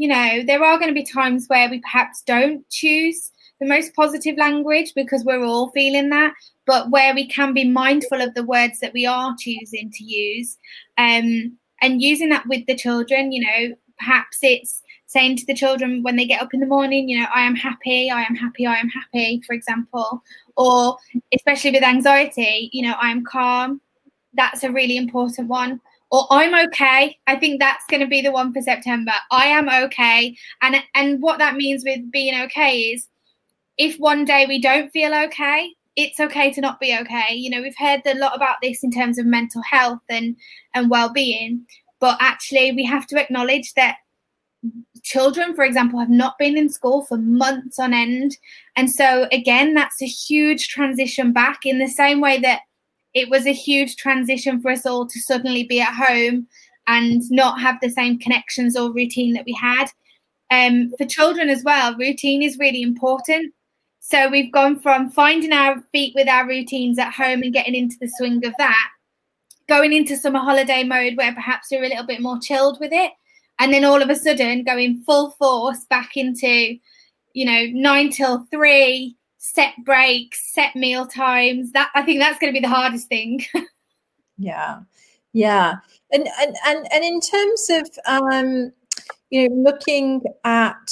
you 0.00 0.08
know, 0.08 0.42
there 0.46 0.64
are 0.64 0.78
going 0.78 0.88
to 0.88 0.94
be 0.94 1.04
times 1.04 1.44
where 1.48 1.68
we 1.68 1.78
perhaps 1.80 2.22
don't 2.22 2.66
choose 2.70 3.30
the 3.60 3.68
most 3.68 3.94
positive 3.94 4.34
language 4.38 4.94
because 4.96 5.24
we're 5.24 5.44
all 5.44 5.70
feeling 5.72 6.08
that, 6.08 6.32
but 6.66 6.90
where 6.90 7.14
we 7.14 7.28
can 7.28 7.52
be 7.52 7.68
mindful 7.68 8.22
of 8.22 8.32
the 8.32 8.42
words 8.42 8.80
that 8.80 8.94
we 8.94 9.04
are 9.04 9.36
choosing 9.38 9.90
to 9.92 10.02
use 10.02 10.56
um, 10.96 11.54
and 11.82 12.00
using 12.00 12.30
that 12.30 12.46
with 12.48 12.64
the 12.64 12.74
children, 12.74 13.30
you 13.30 13.44
know, 13.44 13.76
perhaps 13.98 14.38
it's 14.40 14.82
saying 15.10 15.36
to 15.36 15.46
the 15.46 15.54
children 15.54 16.04
when 16.04 16.14
they 16.14 16.24
get 16.24 16.40
up 16.40 16.54
in 16.54 16.60
the 16.60 16.66
morning, 16.66 17.08
you 17.08 17.18
know, 17.18 17.26
I 17.34 17.40
am 17.40 17.56
happy, 17.56 18.10
I 18.10 18.22
am 18.22 18.36
happy, 18.36 18.64
I 18.64 18.76
am 18.76 18.88
happy, 18.88 19.42
for 19.44 19.54
example, 19.54 20.22
or 20.56 20.96
especially 21.34 21.72
with 21.72 21.82
anxiety, 21.82 22.70
you 22.72 22.86
know, 22.86 22.94
I 23.00 23.10
am 23.10 23.24
calm. 23.24 23.80
That's 24.34 24.62
a 24.62 24.70
really 24.70 24.96
important 24.96 25.48
one 25.48 25.80
or 26.10 26.26
I'm 26.30 26.54
okay. 26.68 27.18
I 27.26 27.36
think 27.36 27.60
that's 27.60 27.84
going 27.88 28.00
to 28.00 28.06
be 28.06 28.20
the 28.20 28.32
one 28.32 28.52
for 28.52 28.60
September. 28.60 29.12
I 29.30 29.46
am 29.46 29.68
okay. 29.68 30.36
And 30.62 30.76
and 30.94 31.22
what 31.22 31.38
that 31.38 31.56
means 31.56 31.84
with 31.84 32.10
being 32.10 32.40
okay 32.42 32.78
is 32.78 33.08
if 33.78 33.96
one 33.96 34.24
day 34.24 34.46
we 34.46 34.60
don't 34.60 34.90
feel 34.90 35.14
okay, 35.14 35.72
it's 35.96 36.20
okay 36.20 36.52
to 36.52 36.60
not 36.60 36.80
be 36.80 36.96
okay. 37.00 37.34
You 37.34 37.50
know, 37.50 37.62
we've 37.62 37.76
heard 37.78 38.02
a 38.06 38.18
lot 38.18 38.36
about 38.36 38.56
this 38.62 38.82
in 38.82 38.90
terms 38.90 39.18
of 39.18 39.26
mental 39.26 39.62
health 39.62 40.02
and 40.08 40.36
and 40.74 40.90
well-being, 40.90 41.64
but 42.00 42.16
actually 42.20 42.72
we 42.72 42.84
have 42.84 43.06
to 43.08 43.20
acknowledge 43.20 43.72
that 43.74 43.96
children 45.02 45.54
for 45.54 45.64
example 45.64 45.98
have 45.98 46.10
not 46.10 46.36
been 46.38 46.58
in 46.58 46.68
school 46.68 47.02
for 47.06 47.16
months 47.16 47.78
on 47.78 47.94
end 47.94 48.36
and 48.76 48.90
so 48.90 49.26
again 49.32 49.72
that's 49.72 50.02
a 50.02 50.06
huge 50.06 50.68
transition 50.68 51.32
back 51.32 51.60
in 51.64 51.78
the 51.78 51.88
same 51.88 52.20
way 52.20 52.38
that 52.38 52.60
it 53.14 53.28
was 53.28 53.46
a 53.46 53.52
huge 53.52 53.96
transition 53.96 54.60
for 54.60 54.70
us 54.70 54.86
all 54.86 55.06
to 55.06 55.20
suddenly 55.20 55.64
be 55.64 55.80
at 55.80 55.94
home 55.94 56.46
and 56.86 57.22
not 57.30 57.60
have 57.60 57.76
the 57.80 57.90
same 57.90 58.18
connections 58.18 58.76
or 58.76 58.92
routine 58.92 59.32
that 59.34 59.44
we 59.46 59.52
had. 59.52 59.86
Um, 60.50 60.92
for 60.98 61.06
children 61.06 61.48
as 61.48 61.62
well, 61.64 61.96
routine 61.96 62.42
is 62.42 62.58
really 62.58 62.82
important. 62.82 63.54
So 64.00 64.28
we've 64.28 64.52
gone 64.52 64.80
from 64.80 65.10
finding 65.10 65.52
our 65.52 65.80
feet 65.92 66.14
with 66.14 66.28
our 66.28 66.46
routines 66.46 66.98
at 66.98 67.12
home 67.12 67.42
and 67.42 67.52
getting 67.52 67.74
into 67.74 67.96
the 68.00 68.10
swing 68.16 68.44
of 68.44 68.54
that, 68.58 68.88
going 69.68 69.92
into 69.92 70.16
summer 70.16 70.40
holiday 70.40 70.82
mode 70.82 71.16
where 71.16 71.34
perhaps 71.34 71.68
we're 71.70 71.84
a 71.84 71.88
little 71.88 72.06
bit 72.06 72.20
more 72.20 72.40
chilled 72.40 72.78
with 72.80 72.92
it, 72.92 73.12
and 73.60 73.72
then 73.72 73.84
all 73.84 74.02
of 74.02 74.08
a 74.08 74.16
sudden 74.16 74.64
going 74.64 75.02
full 75.02 75.30
force 75.32 75.84
back 75.84 76.16
into, 76.16 76.76
you 77.34 77.44
know, 77.44 77.66
nine 77.72 78.10
till 78.10 78.46
three, 78.50 79.16
set 79.36 79.74
breaks, 79.84 80.52
set 80.52 80.74
meal 80.74 81.06
times. 81.06 81.72
That 81.72 81.90
I 81.94 82.02
think 82.02 82.18
that's 82.18 82.38
going 82.38 82.52
to 82.52 82.58
be 82.58 82.66
the 82.66 82.74
hardest 82.74 83.08
thing. 83.08 83.44
yeah, 84.38 84.80
yeah, 85.34 85.74
and 86.10 86.26
and 86.40 86.56
and 86.66 86.88
and 86.90 87.04
in 87.04 87.20
terms 87.20 87.70
of 87.70 87.90
um, 88.06 88.72
you 89.28 89.48
know 89.48 89.54
looking 89.56 90.22
at 90.44 90.90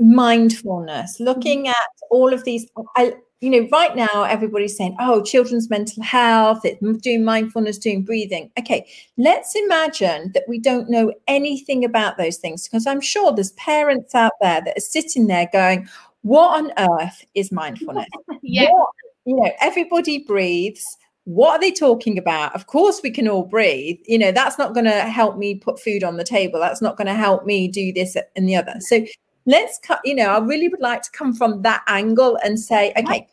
mindfulness, 0.00 1.20
looking 1.20 1.60
mm-hmm. 1.64 1.70
at 1.70 2.08
all 2.10 2.32
of 2.32 2.44
these. 2.44 2.66
I, 2.96 3.14
you 3.40 3.50
know, 3.50 3.68
right 3.70 3.94
now 3.94 4.24
everybody's 4.24 4.76
saying, 4.76 4.96
"Oh, 4.98 5.22
children's 5.22 5.68
mental 5.70 6.02
health, 6.02 6.64
it's 6.64 6.80
doing 7.00 7.24
mindfulness, 7.24 7.78
doing 7.78 8.02
breathing." 8.02 8.50
Okay, 8.58 8.88
let's 9.16 9.54
imagine 9.54 10.32
that 10.34 10.44
we 10.48 10.58
don't 10.58 10.90
know 10.90 11.12
anything 11.28 11.84
about 11.84 12.16
those 12.16 12.38
things 12.38 12.66
because 12.66 12.86
I'm 12.86 13.00
sure 13.00 13.32
there's 13.32 13.52
parents 13.52 14.14
out 14.14 14.32
there 14.40 14.62
that 14.62 14.76
are 14.76 14.80
sitting 14.80 15.26
there 15.26 15.48
going, 15.52 15.88
what 16.26 16.58
on 16.58 16.72
earth 16.76 17.24
is 17.34 17.52
mindfulness? 17.52 18.08
yeah. 18.42 18.68
What, 18.70 18.88
you 19.26 19.36
know, 19.36 19.50
everybody 19.60 20.24
breathes. 20.24 20.96
What 21.22 21.52
are 21.52 21.60
they 21.60 21.70
talking 21.70 22.18
about? 22.18 22.52
Of 22.54 22.66
course, 22.66 23.00
we 23.02 23.10
can 23.10 23.28
all 23.28 23.44
breathe. 23.44 23.98
You 24.06 24.18
know, 24.18 24.32
that's 24.32 24.58
not 24.58 24.74
going 24.74 24.86
to 24.86 25.02
help 25.02 25.36
me 25.36 25.54
put 25.54 25.80
food 25.80 26.02
on 26.02 26.16
the 26.16 26.24
table. 26.24 26.58
That's 26.58 26.82
not 26.82 26.96
going 26.96 27.06
to 27.06 27.14
help 27.14 27.46
me 27.46 27.68
do 27.68 27.92
this 27.92 28.16
and 28.34 28.48
the 28.48 28.56
other. 28.56 28.74
So 28.80 29.06
let's 29.46 29.78
cut, 29.78 30.00
you 30.04 30.14
know, 30.14 30.26
I 30.26 30.38
really 30.38 30.68
would 30.68 30.80
like 30.80 31.02
to 31.02 31.10
come 31.10 31.32
from 31.32 31.62
that 31.62 31.82
angle 31.86 32.38
and 32.44 32.58
say, 32.58 32.92
okay, 32.98 33.26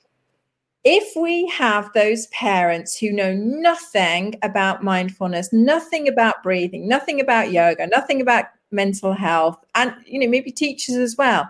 if 0.83 1.15
we 1.15 1.47
have 1.47 1.91
those 1.93 2.27
parents 2.27 2.97
who 2.97 3.11
know 3.11 3.33
nothing 3.33 4.35
about 4.41 4.83
mindfulness, 4.83 5.51
nothing 5.51 6.07
about 6.07 6.43
breathing, 6.43 6.87
nothing 6.87 7.19
about 7.19 7.51
yoga, 7.51 7.87
nothing 7.87 8.21
about 8.21 8.45
mental 8.71 9.13
health, 9.13 9.57
and 9.75 9.93
you 10.05 10.19
know, 10.19 10.27
maybe 10.27 10.51
teachers 10.51 10.95
as 10.95 11.15
well, 11.17 11.49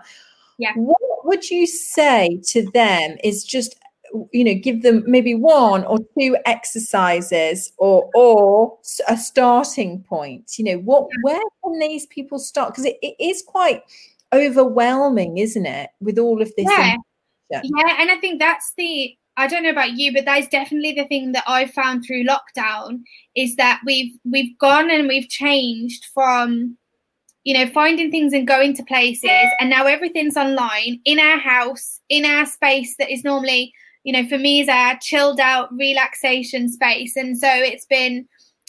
yeah. 0.58 0.72
What 0.76 1.24
would 1.24 1.50
you 1.50 1.66
say 1.66 2.40
to 2.48 2.68
them 2.72 3.16
is 3.24 3.44
just 3.44 3.76
you 4.32 4.44
know 4.44 4.54
give 4.54 4.82
them 4.82 5.02
maybe 5.06 5.34
one 5.34 5.84
or 5.84 5.98
two 6.18 6.36
exercises 6.46 7.72
or 7.78 8.08
or 8.14 8.78
a 9.08 9.16
starting 9.16 10.02
point? 10.02 10.58
You 10.58 10.64
know 10.64 10.78
what 10.78 11.08
where 11.22 11.42
can 11.64 11.78
these 11.78 12.06
people 12.06 12.38
start? 12.38 12.70
Because 12.70 12.84
it, 12.84 12.98
it 13.02 13.16
is 13.18 13.42
quite 13.42 13.82
overwhelming 14.34 15.38
isn't 15.38 15.66
it 15.66 15.90
with 16.00 16.18
all 16.18 16.42
of 16.42 16.48
this 16.56 16.66
yeah. 16.68 16.96
yeah 17.50 17.60
and 17.98 18.10
i 18.10 18.16
think 18.16 18.38
that's 18.38 18.72
the 18.76 19.16
i 19.36 19.46
don't 19.46 19.62
know 19.62 19.70
about 19.70 19.92
you 19.92 20.12
but 20.12 20.24
that's 20.24 20.48
definitely 20.48 20.92
the 20.92 21.06
thing 21.06 21.32
that 21.32 21.44
i 21.46 21.66
found 21.66 22.04
through 22.04 22.24
lockdown 22.24 23.00
is 23.36 23.56
that 23.56 23.80
we've 23.86 24.14
we've 24.30 24.56
gone 24.58 24.90
and 24.90 25.08
we've 25.08 25.28
changed 25.28 26.06
from 26.12 26.76
you 27.44 27.52
know, 27.52 27.70
finding 27.70 28.10
things 28.10 28.32
and 28.32 28.48
going 28.48 28.74
to 28.74 28.82
places. 28.82 29.30
And 29.60 29.68
now 29.68 29.84
everything's 29.84 30.36
online 30.36 31.00
in 31.04 31.18
our 31.20 31.38
house, 31.38 32.00
in 32.08 32.24
our 32.24 32.46
space 32.46 32.96
that 32.98 33.12
is 33.12 33.22
normally, 33.22 33.72
you 34.02 34.12
know, 34.12 34.26
for 34.26 34.38
me 34.38 34.60
is 34.60 34.68
our 34.68 34.98
chilled 35.00 35.38
out 35.38 35.70
relaxation 35.72 36.70
space. 36.70 37.16
And 37.16 37.38
so 37.38 37.48
it's 37.50 37.84
been 37.84 38.26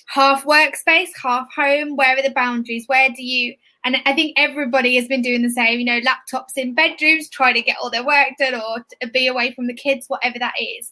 half 0.07 0.43
workspace, 0.43 1.09
half 1.21 1.47
home. 1.55 1.95
Where 1.95 2.17
are 2.17 2.21
the 2.21 2.33
boundaries? 2.35 2.83
Where 2.87 3.09
do 3.09 3.23
you? 3.23 3.55
And 3.85 3.97
I 4.05 4.13
think 4.13 4.33
everybody 4.35 4.95
has 4.95 5.07
been 5.07 5.21
doing 5.21 5.43
the 5.43 5.49
same, 5.49 5.79
you 5.79 5.85
know, 5.85 6.01
laptops 6.01 6.57
in 6.57 6.73
bedrooms, 6.73 7.29
try 7.29 7.53
to 7.53 7.61
get 7.61 7.77
all 7.81 7.89
their 7.91 8.05
work 8.05 8.29
done 8.37 8.55
or 8.55 8.85
be 9.13 9.27
away 9.27 9.53
from 9.53 9.67
the 9.67 9.73
kids, 9.73 10.07
whatever 10.07 10.39
that 10.39 10.55
is. 10.59 10.91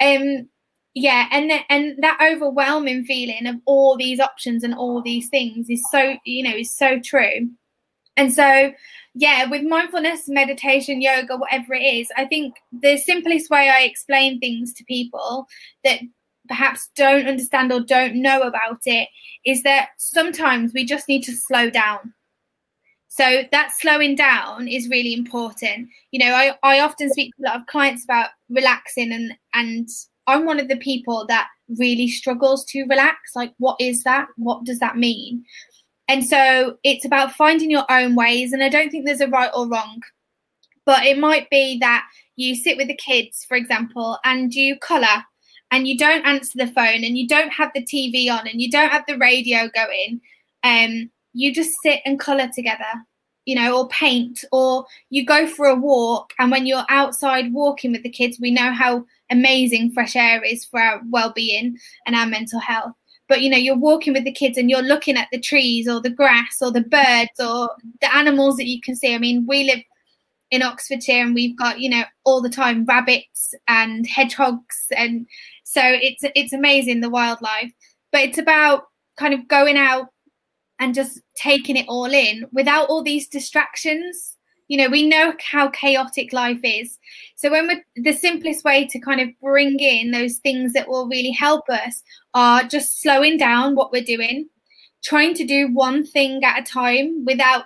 Um, 0.00 0.48
yeah 0.98 1.28
and 1.30 1.50
th- 1.50 1.64
and 1.70 1.96
that 2.02 2.18
overwhelming 2.20 3.04
feeling 3.04 3.46
of 3.46 3.56
all 3.66 3.96
these 3.96 4.20
options 4.20 4.64
and 4.64 4.74
all 4.74 5.00
these 5.00 5.28
things 5.28 5.68
is 5.70 5.82
so 5.90 6.16
you 6.24 6.42
know 6.42 6.56
is 6.56 6.74
so 6.74 6.98
true 6.98 7.48
and 8.16 8.32
so 8.32 8.72
yeah 9.14 9.48
with 9.48 9.62
mindfulness 9.62 10.28
meditation 10.28 11.00
yoga 11.00 11.36
whatever 11.36 11.74
it 11.74 11.82
is 11.82 12.08
i 12.16 12.24
think 12.24 12.56
the 12.72 12.96
simplest 12.96 13.50
way 13.50 13.68
i 13.68 13.82
explain 13.82 14.40
things 14.40 14.72
to 14.72 14.84
people 14.84 15.46
that 15.84 16.00
perhaps 16.48 16.88
don't 16.96 17.28
understand 17.28 17.70
or 17.70 17.80
don't 17.80 18.14
know 18.14 18.42
about 18.42 18.80
it 18.86 19.08
is 19.44 19.62
that 19.62 19.90
sometimes 19.98 20.72
we 20.72 20.84
just 20.84 21.06
need 21.06 21.22
to 21.22 21.32
slow 21.32 21.70
down 21.70 22.12
so 23.08 23.42
that 23.50 23.72
slowing 23.72 24.14
down 24.14 24.68
is 24.68 24.88
really 24.88 25.14
important 25.14 25.88
you 26.10 26.18
know 26.18 26.34
i, 26.34 26.54
I 26.62 26.80
often 26.80 27.10
speak 27.10 27.34
to 27.36 27.42
a 27.42 27.46
lot 27.48 27.60
of 27.60 27.66
clients 27.66 28.04
about 28.04 28.30
relaxing 28.48 29.12
and 29.12 29.32
and 29.54 29.88
I'm 30.28 30.44
one 30.44 30.60
of 30.60 30.68
the 30.68 30.76
people 30.76 31.24
that 31.28 31.48
really 31.78 32.06
struggles 32.06 32.64
to 32.66 32.84
relax. 32.84 33.34
Like, 33.34 33.54
what 33.56 33.76
is 33.80 34.04
that? 34.04 34.28
What 34.36 34.64
does 34.64 34.78
that 34.78 34.98
mean? 34.98 35.42
And 36.06 36.24
so 36.24 36.76
it's 36.84 37.06
about 37.06 37.32
finding 37.32 37.70
your 37.70 37.90
own 37.90 38.14
ways. 38.14 38.52
And 38.52 38.62
I 38.62 38.68
don't 38.68 38.90
think 38.90 39.06
there's 39.06 39.22
a 39.22 39.28
right 39.28 39.50
or 39.54 39.66
wrong, 39.66 40.02
but 40.84 41.04
it 41.04 41.18
might 41.18 41.48
be 41.50 41.78
that 41.80 42.06
you 42.36 42.54
sit 42.54 42.76
with 42.76 42.88
the 42.88 42.96
kids, 42.96 43.44
for 43.48 43.56
example, 43.56 44.18
and 44.22 44.52
you 44.52 44.78
colour 44.78 45.24
and 45.70 45.88
you 45.88 45.96
don't 45.96 46.26
answer 46.26 46.52
the 46.56 46.72
phone 46.72 47.04
and 47.04 47.16
you 47.16 47.26
don't 47.26 47.52
have 47.52 47.70
the 47.74 47.84
TV 47.84 48.30
on 48.30 48.46
and 48.46 48.60
you 48.60 48.70
don't 48.70 48.90
have 48.90 49.04
the 49.08 49.18
radio 49.18 49.68
going. 49.74 50.20
Um, 50.62 51.10
you 51.38 51.54
just 51.54 51.74
sit 51.82 52.00
and 52.04 52.18
colour 52.18 52.48
together, 52.54 52.84
you 53.44 53.54
know, 53.54 53.78
or 53.78 53.88
paint, 53.88 54.44
or 54.52 54.84
you 55.10 55.24
go 55.24 55.46
for 55.46 55.66
a 55.66 55.74
walk. 55.74 56.32
And 56.38 56.50
when 56.50 56.66
you're 56.66 56.84
outside 56.88 57.52
walking 57.52 57.92
with 57.92 58.02
the 58.02 58.10
kids, 58.10 58.38
we 58.40 58.50
know 58.50 58.72
how 58.72 59.04
amazing 59.30 59.92
fresh 59.92 60.16
air 60.16 60.42
is 60.42 60.64
for 60.64 60.80
our 60.80 61.00
well-being 61.10 61.76
and 62.06 62.16
our 62.16 62.26
mental 62.26 62.60
health 62.60 62.92
but 63.28 63.42
you 63.42 63.50
know 63.50 63.58
you're 63.58 63.76
walking 63.76 64.14
with 64.14 64.24
the 64.24 64.32
kids 64.32 64.56
and 64.56 64.70
you're 64.70 64.80
looking 64.80 65.18
at 65.18 65.28
the 65.30 65.38
trees 65.38 65.86
or 65.86 66.00
the 66.00 66.08
grass 66.08 66.62
or 66.62 66.72
the 66.72 66.80
birds 66.80 67.38
or 67.38 67.68
the 68.00 68.16
animals 68.16 68.56
that 68.56 68.66
you 68.66 68.80
can 68.80 68.96
see 68.96 69.14
i 69.14 69.18
mean 69.18 69.44
we 69.46 69.64
live 69.64 69.80
in 70.50 70.62
oxfordshire 70.62 71.22
and 71.22 71.34
we've 71.34 71.54
got 71.58 71.78
you 71.78 71.90
know 71.90 72.04
all 72.24 72.40
the 72.40 72.48
time 72.48 72.86
rabbits 72.86 73.52
and 73.66 74.06
hedgehogs 74.06 74.86
and 74.96 75.26
So 75.68 75.82
it's 75.84 76.24
it's 76.34 76.54
amazing 76.54 77.02
the 77.02 77.10
wildlife, 77.10 77.70
but 78.10 78.22
it's 78.22 78.38
about 78.38 78.84
kind 79.18 79.34
of 79.34 79.46
going 79.48 79.76
out 79.76 80.06
and 80.78 80.94
just 80.94 81.20
taking 81.34 81.76
it 81.76 81.86
all 81.88 82.06
in 82.06 82.46
without 82.52 82.88
all 82.88 83.02
these 83.02 83.28
distractions. 83.28 84.36
You 84.68 84.76
know, 84.76 84.88
we 84.88 85.08
know 85.08 85.32
how 85.40 85.70
chaotic 85.70 86.32
life 86.32 86.60
is. 86.62 86.98
So 87.36 87.50
when 87.50 87.66
we're 87.66 87.84
the 87.96 88.12
simplest 88.12 88.64
way 88.64 88.86
to 88.86 88.98
kind 88.98 89.20
of 89.20 89.28
bring 89.40 89.78
in 89.80 90.10
those 90.10 90.36
things 90.36 90.74
that 90.74 90.88
will 90.88 91.08
really 91.08 91.30
help 91.30 91.68
us 91.70 92.02
are 92.34 92.64
just 92.64 93.00
slowing 93.00 93.38
down 93.38 93.74
what 93.74 93.92
we're 93.92 94.02
doing, 94.02 94.48
trying 95.02 95.34
to 95.34 95.44
do 95.44 95.72
one 95.72 96.04
thing 96.04 96.44
at 96.44 96.60
a 96.60 96.62
time 96.62 97.24
without 97.24 97.64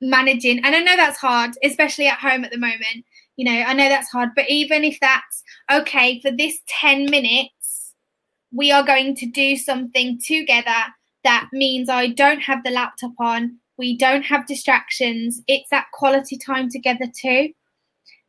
managing. 0.00 0.64
And 0.64 0.74
I 0.74 0.80
know 0.80 0.96
that's 0.96 1.18
hard, 1.18 1.52
especially 1.64 2.06
at 2.06 2.18
home 2.18 2.44
at 2.44 2.52
the 2.52 2.58
moment. 2.58 3.04
You 3.36 3.44
know, 3.44 3.64
I 3.66 3.72
know 3.74 3.88
that's 3.88 4.10
hard, 4.10 4.30
but 4.34 4.48
even 4.48 4.84
if 4.84 4.98
that's 5.00 5.42
okay, 5.70 6.20
for 6.20 6.30
this 6.30 6.58
10 6.68 7.10
minutes, 7.10 7.94
we 8.52 8.70
are 8.70 8.84
going 8.84 9.14
to 9.16 9.26
do 9.26 9.56
something 9.56 10.18
together 10.18 10.70
that 11.26 11.48
means 11.52 11.88
I 11.88 12.08
don't 12.08 12.40
have 12.40 12.62
the 12.64 12.70
laptop 12.70 13.12
on, 13.18 13.58
we 13.76 13.96
don't 13.96 14.22
have 14.22 14.46
distractions. 14.46 15.42
It's 15.48 15.68
that 15.70 15.86
quality 15.92 16.38
time 16.38 16.70
together 16.70 17.06
too. 17.14 17.50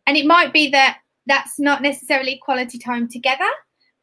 And 0.05 0.17
it 0.17 0.25
might 0.25 0.51
be 0.51 0.69
that 0.71 0.99
that's 1.25 1.59
not 1.59 1.81
necessarily 1.81 2.39
quality 2.41 2.79
time 2.79 3.07
together, 3.07 3.49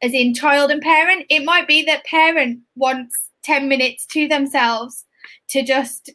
as 0.01 0.13
in 0.13 0.33
child 0.33 0.71
and 0.71 0.81
parent. 0.81 1.25
It 1.29 1.43
might 1.43 1.67
be 1.67 1.83
that 1.83 2.05
parent 2.05 2.61
wants 2.75 3.15
10 3.43 3.67
minutes 3.67 4.05
to 4.07 4.27
themselves 4.27 5.05
to 5.49 5.63
just, 5.63 6.11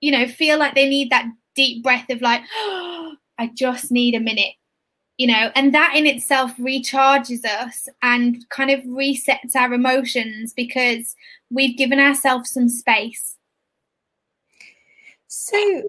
you 0.00 0.10
know, 0.10 0.26
feel 0.26 0.58
like 0.58 0.74
they 0.74 0.88
need 0.88 1.10
that 1.10 1.26
deep 1.54 1.82
breath 1.82 2.08
of 2.10 2.22
like, 2.22 2.42
oh, 2.54 3.14
I 3.38 3.50
just 3.54 3.90
need 3.90 4.14
a 4.14 4.20
minute, 4.20 4.54
you 5.22 5.28
know, 5.28 5.52
and 5.54 5.72
that 5.72 5.94
in 5.94 6.04
itself 6.04 6.50
recharges 6.56 7.44
us 7.44 7.88
and 8.02 8.44
kind 8.48 8.72
of 8.72 8.80
resets 8.80 9.54
our 9.54 9.72
emotions 9.72 10.52
because 10.52 11.14
we've 11.48 11.78
given 11.78 12.00
ourselves 12.00 12.50
some 12.50 12.68
space. 12.68 13.36
So, 15.28 15.82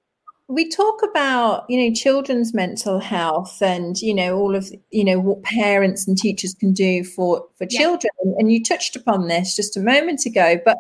we 0.49 0.69
talk 0.69 1.01
about 1.01 1.65
you 1.67 1.83
know 1.83 1.95
children's 1.95 2.53
mental 2.53 2.99
health 2.99 3.59
and 3.59 3.99
you 4.03 4.13
know 4.13 4.37
all 4.37 4.53
of 4.53 4.71
you 4.91 5.03
know 5.03 5.19
what 5.19 5.41
parents 5.41 6.07
and 6.07 6.15
teachers 6.15 6.53
can 6.53 6.73
do 6.73 7.03
for 7.03 7.43
for 7.55 7.65
yeah. 7.71 7.79
children 7.79 8.11
and 8.37 8.51
you 8.51 8.61
touched 8.61 8.95
upon 8.95 9.29
this 9.29 9.55
just 9.55 9.77
a 9.77 9.79
moment 9.79 10.27
ago 10.27 10.59
but 10.63 10.77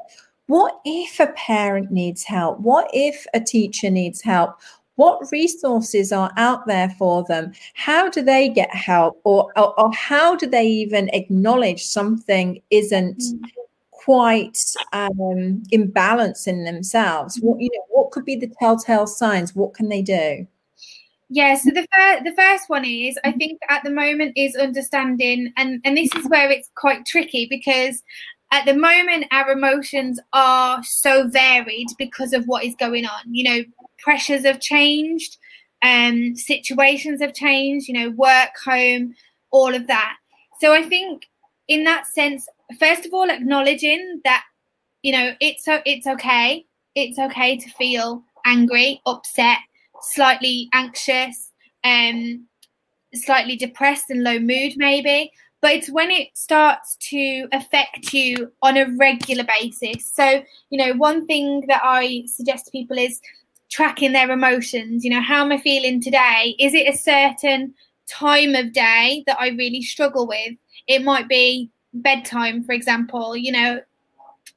what 0.47 0.79
if 0.83 1.19
a 1.19 1.27
parent 1.27 1.89
needs 1.91 2.23
help 2.23 2.59
what 2.59 2.87
if 2.93 3.25
a 3.33 3.39
teacher 3.39 3.89
needs 3.89 4.21
help 4.21 4.59
what 4.95 5.31
resources 5.31 6.11
are 6.11 6.31
out 6.37 6.67
there 6.67 6.89
for 6.99 7.23
them 7.23 7.51
how 7.73 8.09
do 8.09 8.21
they 8.21 8.47
get 8.49 8.73
help 8.73 9.19
or 9.23 9.51
or, 9.57 9.79
or 9.79 9.91
how 9.93 10.35
do 10.35 10.45
they 10.45 10.65
even 10.65 11.09
acknowledge 11.09 11.83
something 11.83 12.61
isn't 12.69 13.17
mm-hmm 13.17 13.45
quite 14.03 14.57
um, 14.91 15.63
imbalanced 15.71 16.47
in 16.47 16.65
themselves. 16.65 17.39
What 17.41 17.59
you 17.61 17.69
know, 17.73 17.85
what 17.89 18.11
could 18.11 18.25
be 18.25 18.35
the 18.35 18.51
telltale 18.59 19.07
signs? 19.07 19.55
What 19.55 19.73
can 19.73 19.89
they 19.89 20.01
do? 20.01 20.45
Yeah, 21.29 21.55
so 21.55 21.71
the 21.71 21.87
first 21.91 22.23
the 22.25 22.33
first 22.35 22.69
one 22.69 22.85
is 22.85 23.17
I 23.23 23.31
think 23.31 23.59
at 23.69 23.83
the 23.83 23.89
moment 23.89 24.33
is 24.35 24.55
understanding, 24.55 25.53
and 25.57 25.79
and 25.85 25.97
this 25.97 26.13
is 26.15 26.27
where 26.27 26.51
it's 26.51 26.69
quite 26.75 27.05
tricky 27.05 27.47
because 27.49 28.03
at 28.51 28.65
the 28.65 28.75
moment 28.75 29.25
our 29.31 29.51
emotions 29.51 30.19
are 30.33 30.83
so 30.83 31.27
varied 31.29 31.87
because 31.97 32.33
of 32.33 32.43
what 32.45 32.65
is 32.65 32.75
going 32.75 33.05
on. 33.05 33.21
You 33.31 33.43
know, 33.43 33.63
pressures 34.03 34.45
have 34.45 34.59
changed, 34.59 35.37
um, 35.81 36.35
situations 36.35 37.21
have 37.21 37.33
changed. 37.33 37.87
You 37.87 37.93
know, 37.95 38.09
work, 38.11 38.51
home, 38.63 39.15
all 39.51 39.73
of 39.73 39.87
that. 39.87 40.15
So 40.59 40.73
I 40.73 40.83
think 40.83 41.27
in 41.67 41.83
that 41.85 42.07
sense, 42.07 42.47
first 42.79 43.05
of 43.05 43.13
all 43.13 43.29
acknowledging 43.29 44.21
that 44.23 44.43
you 45.01 45.11
know 45.11 45.33
it's 45.39 45.63
it's 45.67 46.07
okay 46.07 46.65
it's 46.95 47.19
okay 47.19 47.57
to 47.57 47.69
feel 47.71 48.23
angry 48.45 49.01
upset 49.05 49.57
slightly 50.01 50.69
anxious 50.73 51.51
um 51.83 52.45
slightly 53.13 53.55
depressed 53.55 54.09
and 54.09 54.23
low 54.23 54.39
mood 54.39 54.73
maybe 54.77 55.31
but 55.61 55.71
it's 55.71 55.89
when 55.89 56.09
it 56.09 56.29
starts 56.33 56.97
to 56.99 57.47
affect 57.51 58.13
you 58.13 58.51
on 58.61 58.77
a 58.77 58.89
regular 58.97 59.45
basis 59.59 60.11
so 60.13 60.41
you 60.69 60.77
know 60.77 60.93
one 60.93 61.25
thing 61.27 61.63
that 61.67 61.81
i 61.83 62.23
suggest 62.25 62.65
to 62.65 62.71
people 62.71 62.97
is 62.97 63.21
tracking 63.73 64.13
their 64.13 64.29
emotions 64.31 65.03
you 65.03 65.09
know 65.09 65.21
how 65.21 65.43
am 65.43 65.51
i 65.51 65.57
feeling 65.57 65.99
today 66.01 66.55
is 66.59 66.73
it 66.73 66.87
a 66.87 66.97
certain 66.97 67.73
time 68.07 68.53
of 68.53 68.71
day 68.73 69.23
that 69.25 69.39
i 69.39 69.49
really 69.49 69.81
struggle 69.81 70.27
with 70.27 70.53
it 70.87 71.03
might 71.03 71.27
be 71.27 71.71
bedtime, 71.93 72.63
for 72.63 72.73
example, 72.73 73.37
you 73.37 73.51
know, 73.51 73.81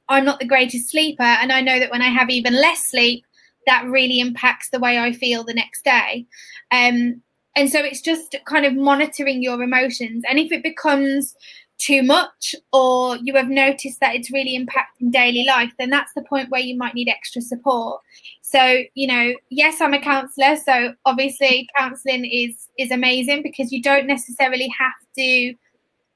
I'm 0.09 0.25
not 0.25 0.39
the 0.39 0.47
greatest 0.47 0.89
sleeper. 0.89 1.23
And 1.23 1.51
I 1.51 1.61
know 1.61 1.79
that 1.79 1.91
when 1.91 2.01
I 2.01 2.09
have 2.09 2.29
even 2.29 2.53
less 2.53 2.85
sleep, 2.85 3.25
that 3.65 3.85
really 3.85 4.19
impacts 4.19 4.69
the 4.69 4.79
way 4.79 4.97
I 4.97 5.11
feel 5.11 5.43
the 5.43 5.53
next 5.53 5.83
day. 5.83 6.25
Um, 6.71 7.21
and 7.55 7.69
so 7.69 7.79
it's 7.79 8.01
just 8.01 8.35
kind 8.45 8.65
of 8.65 8.75
monitoring 8.75 9.41
your 9.41 9.61
emotions. 9.61 10.23
And 10.29 10.39
if 10.39 10.51
it 10.51 10.63
becomes 10.63 11.35
too 11.77 12.03
much 12.03 12.55
or 12.73 13.17
you 13.17 13.35
have 13.35 13.49
noticed 13.49 13.99
that 13.99 14.15
it's 14.15 14.31
really 14.31 14.57
impacting 14.57 15.11
daily 15.11 15.45
life, 15.45 15.71
then 15.77 15.89
that's 15.89 16.13
the 16.13 16.23
point 16.23 16.49
where 16.49 16.61
you 16.61 16.77
might 16.77 16.95
need 16.95 17.09
extra 17.09 17.41
support. 17.41 18.01
So, 18.41 18.83
you 18.95 19.07
know, 19.07 19.33
yes, 19.49 19.81
I'm 19.81 19.93
a 19.93 20.01
counselor. 20.01 20.55
So 20.55 20.93
obviously 21.05 21.67
counseling 21.77 22.25
is 22.25 22.67
is 22.77 22.91
amazing 22.91 23.43
because 23.43 23.71
you 23.71 23.81
don't 23.81 24.07
necessarily 24.07 24.73
have 24.77 24.93
to 25.17 25.53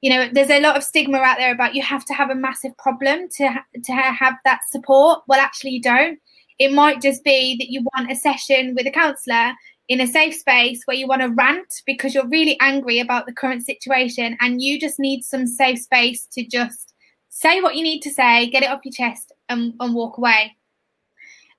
you 0.02 0.10
know 0.10 0.28
there's 0.32 0.50
a 0.50 0.60
lot 0.60 0.76
of 0.76 0.82
stigma 0.82 1.18
out 1.18 1.38
there 1.38 1.52
about 1.52 1.74
you 1.74 1.82
have 1.82 2.04
to 2.04 2.12
have 2.12 2.28
a 2.28 2.34
massive 2.34 2.76
problem 2.76 3.28
to 3.36 3.54
to 3.84 3.92
have 3.92 4.34
that 4.44 4.60
support 4.68 5.20
well 5.28 5.40
actually 5.40 5.70
you 5.70 5.80
don't 5.80 6.18
it 6.58 6.72
might 6.72 7.00
just 7.00 7.24
be 7.24 7.56
that 7.58 7.70
you 7.70 7.86
want 7.94 8.10
a 8.10 8.16
session 8.16 8.74
with 8.74 8.86
a 8.86 8.90
counselor 8.90 9.52
in 9.92 10.00
a 10.00 10.06
safe 10.06 10.34
space 10.34 10.80
where 10.86 10.96
you 10.96 11.06
want 11.06 11.20
to 11.20 11.28
rant 11.28 11.82
because 11.84 12.14
you're 12.14 12.28
really 12.28 12.56
angry 12.60 12.98
about 12.98 13.26
the 13.26 13.32
current 13.32 13.62
situation 13.62 14.34
and 14.40 14.62
you 14.62 14.80
just 14.80 14.98
need 14.98 15.22
some 15.22 15.46
safe 15.46 15.78
space 15.78 16.26
to 16.32 16.42
just 16.46 16.94
say 17.28 17.60
what 17.60 17.76
you 17.76 17.82
need 17.82 18.00
to 18.00 18.10
say 18.10 18.48
get 18.48 18.62
it 18.62 18.70
off 18.70 18.80
your 18.84 18.92
chest 18.92 19.32
and, 19.50 19.74
and 19.80 19.94
walk 19.94 20.16
away. 20.16 20.56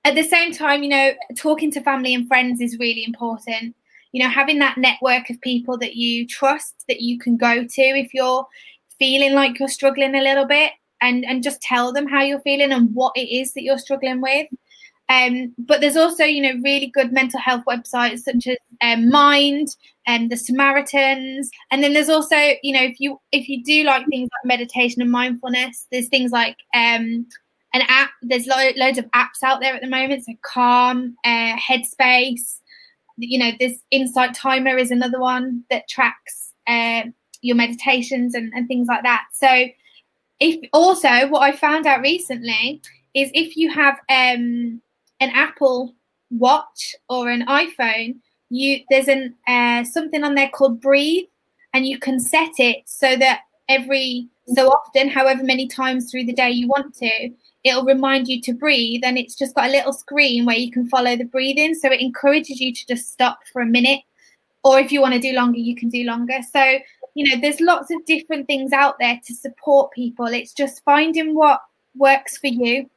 At 0.03 0.15
the 0.15 0.23
same 0.23 0.51
time 0.51 0.81
you 0.81 0.89
know 0.89 1.11
talking 1.37 1.71
to 1.73 1.81
family 1.81 2.15
and 2.15 2.27
friends 2.27 2.59
is 2.59 2.79
really 2.79 3.03
important. 3.03 3.75
You 4.13 4.23
know 4.23 4.29
having 4.29 4.57
that 4.59 4.79
network 4.79 5.29
of 5.29 5.39
people 5.41 5.77
that 5.77 5.95
you 5.95 6.25
trust 6.25 6.85
that 6.87 7.01
you 7.01 7.19
can 7.19 7.37
go 7.37 7.63
to 7.63 7.81
if 7.81 8.15
you're 8.15 8.47
feeling 8.97 9.33
like 9.33 9.59
you're 9.59 9.69
struggling 9.69 10.15
a 10.15 10.21
little 10.21 10.45
bit 10.45 10.71
and 11.01 11.23
and 11.23 11.43
just 11.43 11.61
tell 11.61 11.93
them 11.93 12.07
how 12.07 12.23
you're 12.23 12.41
feeling 12.41 12.71
and 12.71 12.95
what 12.95 13.15
it 13.15 13.29
is 13.29 13.53
that 13.53 13.61
you're 13.61 13.77
struggling 13.77 14.21
with 14.21 14.47
um, 15.09 15.53
but 15.57 15.81
there's 15.81 15.97
also 15.97 16.23
you 16.23 16.41
know 16.41 16.59
really 16.63 16.87
good 16.87 17.11
mental 17.11 17.39
health 17.39 17.63
websites 17.67 18.19
such 18.19 18.47
as 18.47 18.57
um, 18.81 19.09
mind 19.09 19.75
and 20.07 20.31
the 20.31 20.37
samaritans 20.37 21.49
and 21.71 21.83
then 21.83 21.93
there's 21.93 22.09
also 22.09 22.35
you 22.63 22.73
know 22.73 22.83
if 22.83 22.99
you 22.99 23.19
if 23.31 23.47
you 23.47 23.63
do 23.63 23.83
like 23.83 24.05
things 24.07 24.29
like 24.31 24.57
meditation 24.57 25.01
and 25.01 25.11
mindfulness 25.11 25.87
there's 25.91 26.07
things 26.07 26.31
like 26.31 26.57
um, 26.73 27.25
an 27.73 27.81
app 27.87 28.11
there's 28.21 28.47
lo- 28.47 28.71
loads 28.77 28.97
of 28.97 29.05
apps 29.11 29.43
out 29.43 29.59
there 29.59 29.73
at 29.73 29.81
the 29.81 29.89
moment 29.89 30.23
so 30.25 30.33
calm 30.41 31.15
uh, 31.25 31.55
headspace 31.57 32.59
you 33.17 33.37
know, 33.37 33.51
this 33.59 33.79
insight 33.91 34.33
timer 34.33 34.77
is 34.77 34.91
another 34.91 35.19
one 35.19 35.63
that 35.69 35.87
tracks 35.87 36.53
uh, 36.67 37.03
your 37.41 37.55
meditations 37.55 38.33
and, 38.33 38.51
and 38.55 38.67
things 38.67 38.87
like 38.87 39.03
that. 39.03 39.25
So, 39.33 39.67
if 40.39 40.69
also 40.73 41.27
what 41.27 41.43
I 41.43 41.51
found 41.51 41.85
out 41.85 42.01
recently 42.01 42.81
is 43.13 43.29
if 43.33 43.55
you 43.55 43.71
have 43.71 43.99
um, 44.09 44.81
an 45.19 45.31
Apple 45.33 45.93
Watch 46.31 46.95
or 47.09 47.29
an 47.29 47.45
iPhone, 47.45 48.15
you 48.49 48.83
there's 48.89 49.07
an 49.07 49.35
uh, 49.47 49.83
something 49.83 50.23
on 50.23 50.35
there 50.35 50.49
called 50.49 50.81
Breathe, 50.81 51.25
and 51.73 51.85
you 51.85 51.99
can 51.99 52.19
set 52.19 52.53
it 52.59 52.83
so 52.85 53.15
that 53.17 53.41
every 53.69 54.27
so 54.47 54.67
often, 54.69 55.09
however 55.09 55.43
many 55.43 55.67
times 55.67 56.09
through 56.09 56.25
the 56.25 56.33
day 56.33 56.49
you 56.49 56.67
want 56.67 56.95
to, 56.95 57.29
it'll 57.63 57.85
remind 57.85 58.27
you 58.27 58.41
to 58.41 58.53
breathe 58.53 59.01
and 59.03 59.17
it's 59.17 59.35
just 59.35 59.55
got 59.55 59.69
a 59.69 59.71
little 59.71 59.93
screen 59.93 60.45
where 60.45 60.57
you 60.57 60.71
can 60.71 60.87
follow 60.89 61.15
the 61.15 61.23
breathing. 61.23 61.73
So 61.73 61.91
it 61.91 62.01
encourages 62.01 62.59
you 62.59 62.73
to 62.73 62.87
just 62.87 63.11
stop 63.11 63.39
for 63.51 63.61
a 63.61 63.65
minute 63.65 64.01
or 64.63 64.79
if 64.79 64.91
you 64.91 65.01
want 65.01 65.13
to 65.13 65.19
do 65.19 65.33
longer 65.33 65.59
you 65.59 65.75
can 65.75 65.89
do 65.89 66.03
longer. 66.03 66.39
So 66.51 66.79
you 67.15 67.29
know 67.29 67.39
there's 67.41 67.61
lots 67.61 67.91
of 67.91 68.05
different 68.05 68.47
things 68.47 68.73
out 68.73 68.99
there 68.99 69.19
to 69.25 69.33
support 69.33 69.91
people. 69.91 70.27
It's 70.27 70.53
just 70.53 70.83
finding 70.83 71.35
what 71.35 71.61
works 71.95 72.37
for 72.37 72.47
you 72.47 72.89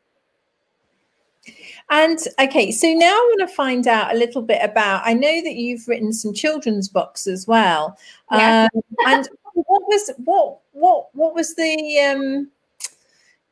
and 1.91 2.19
okay, 2.41 2.71
so 2.71 2.93
now 2.93 3.13
I 3.13 3.35
want 3.37 3.49
to 3.49 3.55
find 3.55 3.87
out 3.87 4.15
a 4.15 4.19
little 4.19 4.43
bit 4.43 4.61
about. 4.63 5.03
I 5.05 5.15
know 5.15 5.43
that 5.43 5.55
you've 5.55 5.87
written 5.87 6.13
some 6.13 6.33
children's 6.33 6.89
books 6.89 7.27
as 7.27 7.47
well. 7.47 7.99
Yeah. 8.33 8.69
Um, 8.73 8.83
and 9.07 9.29
what 9.55 9.83
was 9.87 10.11
what 10.25 10.59
what 10.73 11.09
what 11.15 11.35
was 11.35 11.55
the 11.55 12.01
um, 12.01 12.51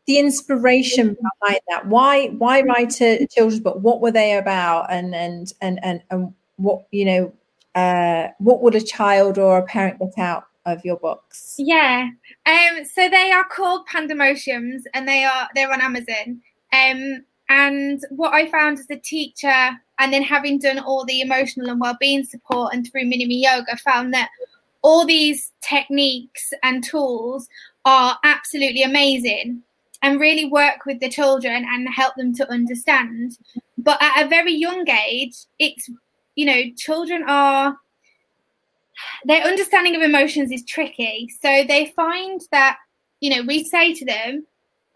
the 0.06 0.18
inspiration 0.18 1.16
behind 1.40 1.60
that 1.68 1.86
why 1.86 2.28
why 2.38 2.60
write 2.62 3.00
a 3.00 3.26
children's 3.26 3.60
book 3.60 3.78
what 3.80 4.00
were 4.00 4.10
they 4.10 4.36
about 4.36 4.86
and 4.90 5.14
and 5.14 5.52
and 5.60 5.78
and, 5.82 6.02
and 6.10 6.34
what 6.56 6.86
you 6.90 7.04
know 7.04 7.32
uh, 7.74 8.28
what 8.38 8.62
would 8.62 8.74
a 8.74 8.80
child 8.80 9.38
or 9.38 9.58
a 9.58 9.64
parent 9.64 9.98
get 9.98 10.18
out 10.18 10.44
of 10.66 10.84
your 10.84 10.96
books? 10.96 11.56
Yeah. 11.58 12.08
Um, 12.46 12.84
so 12.84 13.08
they 13.08 13.32
are 13.32 13.44
called 13.44 13.86
Pandamotions 13.88 14.82
and 14.94 15.08
they 15.08 15.24
are 15.24 15.48
they're 15.54 15.72
on 15.72 15.80
Amazon. 15.80 16.40
Um, 16.72 17.24
and 17.48 18.00
what 18.10 18.34
I 18.34 18.50
found 18.50 18.78
as 18.78 18.90
a 18.90 18.96
teacher, 18.96 19.70
and 19.98 20.12
then 20.12 20.22
having 20.22 20.58
done 20.58 20.78
all 20.78 21.04
the 21.04 21.20
emotional 21.20 21.70
and 21.70 21.80
well-being 21.80 22.24
support 22.24 22.74
and 22.74 22.90
through 22.90 23.06
Mini 23.06 23.26
Me 23.26 23.36
Yoga, 23.44 23.76
found 23.76 24.12
that 24.14 24.30
all 24.82 25.06
these 25.06 25.52
techniques 25.60 26.52
and 26.62 26.84
tools 26.84 27.48
are 27.84 28.18
absolutely 28.24 28.82
amazing 28.82 29.62
and 30.02 30.20
really 30.20 30.44
work 30.44 30.84
with 30.84 31.00
the 31.00 31.08
children 31.08 31.64
and 31.66 31.88
help 31.88 32.14
them 32.16 32.34
to 32.34 32.50
understand. 32.50 33.38
But 33.78 34.02
at 34.02 34.24
a 34.24 34.28
very 34.28 34.52
young 34.52 34.88
age, 34.88 35.36
it's 35.58 35.88
you 36.34 36.46
know, 36.46 36.62
children 36.76 37.24
are 37.26 37.76
their 39.24 39.42
understanding 39.42 39.96
of 39.96 40.02
emotions 40.02 40.52
is 40.52 40.64
tricky. 40.64 41.28
So 41.40 41.64
they 41.66 41.92
find 41.96 42.40
that, 42.52 42.78
you 43.20 43.30
know, 43.30 43.42
we 43.42 43.64
say 43.64 43.94
to 43.94 44.04
them, 44.04 44.46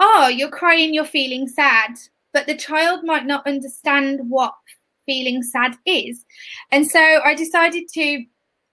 Oh, 0.00 0.28
you're 0.28 0.50
crying, 0.50 0.94
you're 0.94 1.04
feeling 1.04 1.48
sad. 1.48 1.96
But 2.38 2.46
the 2.46 2.57
child 2.57 3.03
might 3.03 3.27
not 3.27 3.44
understand 3.48 4.20
what 4.29 4.55
feeling 5.07 5.42
sad 5.42 5.74
is. 5.85 6.24
And 6.70 6.88
so 6.88 7.01
I 7.01 7.35
decided 7.35 7.88
to 7.94 8.24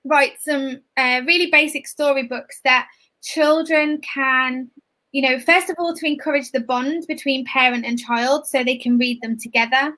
write 0.04 0.34
some 0.39 0.82
uh, 0.97 1.21
really 1.25 1.49
basic 1.49 1.88
storybooks 1.88 2.60
that 2.63 2.88
children 3.23 4.01
can, 4.01 4.69
you 5.13 5.23
know, 5.23 5.39
first 5.39 5.71
of 5.71 5.78
all, 5.80 5.95
to 5.95 6.06
encourage 6.06 6.51
the 6.51 6.60
bond 6.60 7.06
between 7.08 7.43
parent 7.45 7.86
and 7.86 7.97
child 7.97 8.45
so 8.45 8.63
they 8.63 8.78
can 8.78 8.99
read 8.99 9.19
them 9.23 9.36
together. 9.36 9.97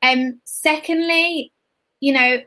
Um, 0.00 0.40
secondly, 0.44 1.52
you 1.98 2.12
know, 2.12 2.38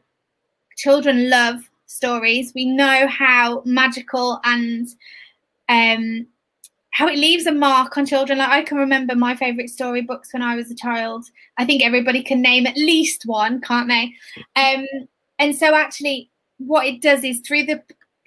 children 0.78 1.30
love 1.30 1.70
stories. 1.88 2.54
We 2.56 2.64
know 2.64 3.08
how 3.08 3.62
magical 3.66 4.40
and 4.46 4.88
um, 5.68 6.28
how 6.92 7.08
it 7.08 7.18
leaves 7.18 7.46
a 7.46 7.52
mark 7.52 7.98
on 7.98 8.06
children. 8.06 8.40
Like 8.40 8.50
I 8.50 8.62
can 8.64 8.78
remember 8.78 9.16
my 9.16 9.36
favorite 9.36 9.70
storybooks 9.70 10.34
when 10.34 10.42
I 10.42 10.56
was 10.56 10.70
a 10.70 10.76
child. 10.76 11.26
I 11.58 11.66
think 11.66 11.84
everybody 11.84 12.22
can 12.22 12.42
name 12.42 12.68
at 12.68 12.78
least 12.78 13.24
one, 13.26 13.62
can't 13.62 13.88
they? 13.88 14.14
Um, 14.56 14.86
and 15.40 15.56
so 15.56 15.74
actually, 15.74 16.30
what 16.58 16.86
it 16.86 17.02
does 17.02 17.24
is 17.24 17.40
through 17.40 17.66
the 17.66 17.82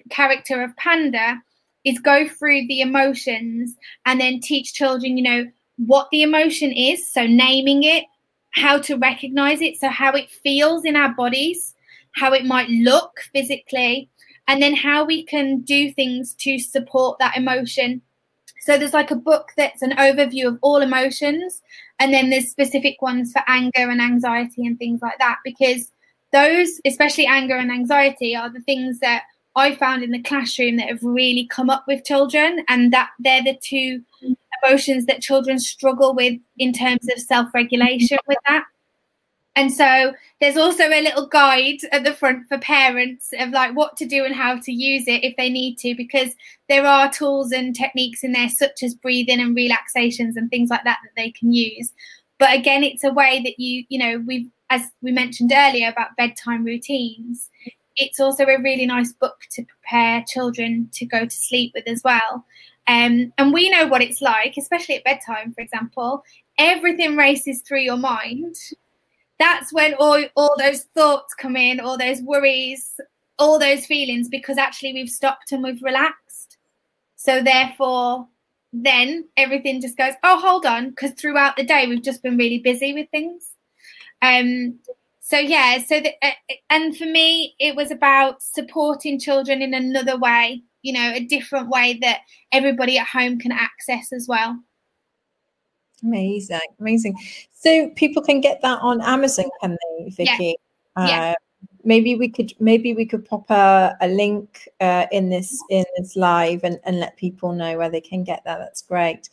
character 0.09 0.61
of 0.61 0.75
Panda, 0.77 1.41
is 1.85 1.99
go 1.99 2.27
through 2.27 2.67
the 2.67 2.81
emotions 2.81 3.75
and 4.05 4.19
then 4.19 4.39
teach 4.39 4.73
children, 4.73 5.17
you 5.17 5.23
know, 5.23 5.51
what 5.77 6.07
the 6.11 6.23
emotion 6.23 6.71
is. 6.71 7.07
So 7.11 7.27
naming 7.27 7.83
it, 7.83 8.05
how 8.51 8.79
to 8.79 8.95
recognize 8.95 9.61
it, 9.61 9.77
so 9.77 9.89
how 9.89 10.13
it 10.13 10.29
feels 10.29 10.83
in 10.83 10.95
our 10.95 11.13
bodies, 11.13 11.73
how 12.15 12.33
it 12.33 12.45
might 12.45 12.69
look 12.69 13.19
physically, 13.33 14.09
and 14.47 14.61
then 14.61 14.73
how 14.73 15.05
we 15.05 15.23
can 15.23 15.61
do 15.61 15.91
things 15.91 16.33
to 16.39 16.57
support 16.57 17.19
that 17.19 17.37
emotion. 17.37 18.01
So 18.65 18.79
there's 18.79 18.93
like 18.95 19.11
a 19.11 19.15
book 19.15 19.51
that's 19.55 19.83
an 19.83 19.91
overview 19.91 20.47
of 20.47 20.57
all 20.63 20.81
emotions, 20.81 21.61
and 21.99 22.11
then 22.11 22.31
there's 22.31 22.49
specific 22.49 22.99
ones 22.99 23.31
for 23.31 23.43
anger 23.47 23.89
and 23.91 24.01
anxiety 24.01 24.65
and 24.65 24.77
things 24.79 25.01
like 25.03 25.19
that, 25.19 25.37
because 25.45 25.91
those, 26.33 26.81
especially 26.83 27.27
anger 27.27 27.55
and 27.55 27.71
anxiety, 27.71 28.35
are 28.35 28.49
the 28.51 28.61
things 28.61 28.99
that 28.99 29.21
I 29.55 29.75
found 29.75 30.03
in 30.03 30.09
the 30.09 30.21
classroom 30.23 30.77
that 30.77 30.89
have 30.89 31.03
really 31.03 31.45
come 31.47 31.69
up 31.69 31.85
with 31.87 32.05
children, 32.05 32.65
and 32.67 32.91
that 32.91 33.11
they're 33.19 33.43
the 33.43 33.55
two 33.61 34.01
emotions 34.63 35.05
that 35.05 35.21
children 35.21 35.59
struggle 35.59 36.15
with 36.15 36.33
in 36.57 36.73
terms 36.73 37.07
of 37.15 37.21
self 37.21 37.53
regulation 37.53 38.17
with 38.27 38.39
that. 38.47 38.63
And 39.55 39.73
so 39.73 40.13
there's 40.41 40.57
also 40.57 40.83
a 40.83 41.01
little 41.01 41.27
guide 41.27 41.77
at 41.93 42.03
the 42.03 42.13
front 42.13 42.47
for 42.49 42.57
parents 42.57 43.33
of 43.39 43.51
like 43.51 43.73
what 43.75 43.95
to 43.97 44.05
do 44.05 44.25
and 44.25 44.35
how 44.35 44.59
to 44.59 44.71
use 44.71 45.07
it 45.07 45.23
if 45.23 45.35
they 45.37 45.49
need 45.49 45.77
to, 45.77 45.95
because 45.95 46.35
there 46.67 46.85
are 46.85 47.11
tools 47.11 47.51
and 47.53 47.73
techniques 47.73 48.23
in 48.23 48.33
there, 48.33 48.49
such 48.49 48.83
as 48.83 48.93
breathing 48.93 49.39
and 49.39 49.55
relaxations 49.55 50.35
and 50.35 50.49
things 50.49 50.69
like 50.69 50.83
that, 50.83 50.99
that 51.03 51.21
they 51.21 51.31
can 51.31 51.53
use. 51.53 51.93
But 52.37 52.53
again, 52.53 52.83
it's 52.83 53.05
a 53.05 53.13
way 53.13 53.41
that 53.45 53.57
you, 53.57 53.85
you 53.87 53.97
know, 53.97 54.21
we've, 54.27 54.49
as 54.69 54.81
we 55.01 55.13
mentioned 55.13 55.53
earlier 55.55 55.87
about 55.87 56.17
bedtime 56.17 56.65
routines, 56.65 57.49
it's 57.95 58.19
also 58.19 58.43
a 58.45 58.61
really 58.61 58.85
nice 58.85 59.13
book 59.13 59.37
to 59.51 59.63
prepare 59.63 60.25
children 60.27 60.89
to 60.95 61.05
go 61.05 61.25
to 61.25 61.31
sleep 61.31 61.71
with 61.73 61.87
as 61.87 62.01
well. 62.03 62.45
Um, 62.87 63.31
and 63.37 63.53
we 63.53 63.69
know 63.69 63.87
what 63.87 64.01
it's 64.01 64.21
like, 64.21 64.55
especially 64.57 64.95
at 64.95 65.05
bedtime, 65.05 65.53
for 65.53 65.61
example. 65.61 66.23
Everything 66.57 67.15
races 67.15 67.61
through 67.61 67.81
your 67.81 67.97
mind. 67.97 68.55
That's 69.39 69.73
when 69.73 69.93
all, 69.95 70.23
all 70.35 70.55
those 70.57 70.83
thoughts 70.83 71.33
come 71.33 71.55
in, 71.55 71.79
all 71.79 71.97
those 71.97 72.21
worries, 72.21 72.99
all 73.37 73.59
those 73.59 73.85
feelings, 73.85 74.29
because 74.29 74.57
actually 74.57 74.93
we've 74.93 75.09
stopped 75.09 75.51
and 75.51 75.63
we've 75.63 75.81
relaxed. 75.83 76.57
So, 77.17 77.41
therefore, 77.41 78.27
then 78.71 79.25
everything 79.35 79.81
just 79.81 79.97
goes, 79.97 80.13
oh, 80.23 80.39
hold 80.39 80.65
on, 80.65 80.89
because 80.89 81.11
throughout 81.11 81.57
the 81.57 81.65
day 81.65 81.87
we've 81.87 82.03
just 82.03 82.23
been 82.23 82.37
really 82.37 82.59
busy 82.59 82.93
with 82.93 83.09
things. 83.09 83.51
Um, 84.21 84.79
so 85.21 85.37
yeah, 85.37 85.79
so 85.79 85.99
the, 85.99 86.13
uh, 86.21 86.31
and 86.69 86.95
for 86.95 87.05
me, 87.05 87.55
it 87.59 87.75
was 87.75 87.89
about 87.91 88.43
supporting 88.43 89.19
children 89.19 89.61
in 89.61 89.73
another 89.73 90.17
way 90.17 90.61
you 90.85 90.93
know 90.93 91.11
a 91.13 91.25
different 91.25 91.67
way 91.67 91.97
that 92.01 92.19
everybody 92.51 92.97
at 92.97 93.07
home 93.07 93.39
can 93.39 93.51
access 93.51 94.13
as 94.13 94.27
well 94.27 94.57
amazing 96.05 96.59
amazing 96.79 97.15
so 97.51 97.89
people 97.95 98.21
can 98.21 98.39
get 98.39 98.61
that 98.61 98.79
on 98.81 99.01
amazon 99.01 99.45
can 99.61 99.71
they 99.71 100.09
vicky 100.09 100.55
yeah. 100.97 101.07
yeah. 101.07 101.31
Uh, 101.31 101.33
maybe 101.85 102.15
we 102.15 102.27
could 102.27 102.51
maybe 102.59 102.93
we 102.93 103.05
could 103.05 103.23
pop 103.23 103.49
a, 103.49 103.95
a 104.01 104.07
link 104.07 104.67
uh, 104.81 105.05
in 105.11 105.29
this 105.29 105.63
in 105.69 105.85
this 105.97 106.15
live 106.15 106.63
and, 106.63 106.79
and 106.83 106.99
let 106.99 107.15
people 107.15 107.53
know 107.53 107.77
where 107.77 107.89
they 107.89 108.01
can 108.01 108.23
get 108.23 108.43
that 108.43 108.57
that's 108.57 108.81
great 108.81 109.29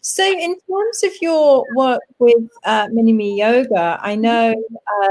so 0.00 0.24
in 0.24 0.56
terms 0.68 1.04
of 1.04 1.12
your 1.20 1.64
work 1.76 2.00
with 2.18 2.48
uh, 2.64 2.88
mini 2.90 3.12
me 3.12 3.38
yoga 3.38 3.98
i 4.02 4.14
know 4.14 4.54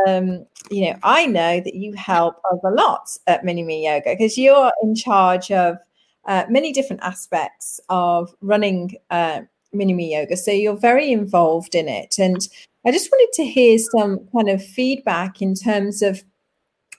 um, 0.08 0.46
you 0.70 0.90
know 0.90 0.98
i 1.04 1.26
know 1.26 1.60
that 1.60 1.76
you 1.76 1.94
help 1.94 2.36
us 2.52 2.60
a 2.64 2.72
lot 2.72 3.10
at 3.28 3.46
mini 3.46 3.64
me 3.64 3.86
yoga 3.86 4.12
because 4.12 4.38
you're 4.38 4.72
in 4.84 4.96
charge 4.96 5.52
of 5.52 5.78
uh, 6.26 6.46
many 6.50 6.74
different 6.74 7.02
aspects 7.02 7.80
of 7.90 8.34
running 8.42 8.96
uh, 9.10 9.42
mini 9.74 9.94
me 9.94 10.14
yoga 10.14 10.36
so 10.36 10.52
you're 10.52 10.78
very 10.78 11.12
involved 11.12 11.76
in 11.76 11.88
it 11.88 12.18
and 12.20 12.48
i 12.86 12.92
just 12.92 13.10
wanted 13.12 13.32
to 13.34 13.46
hear 13.46 13.78
some 13.98 14.20
kind 14.36 14.50
of 14.50 14.64
feedback 14.64 15.42
in 15.42 15.54
terms 15.54 16.02
of 16.02 16.24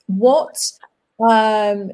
what 0.07 0.57
um 1.21 1.91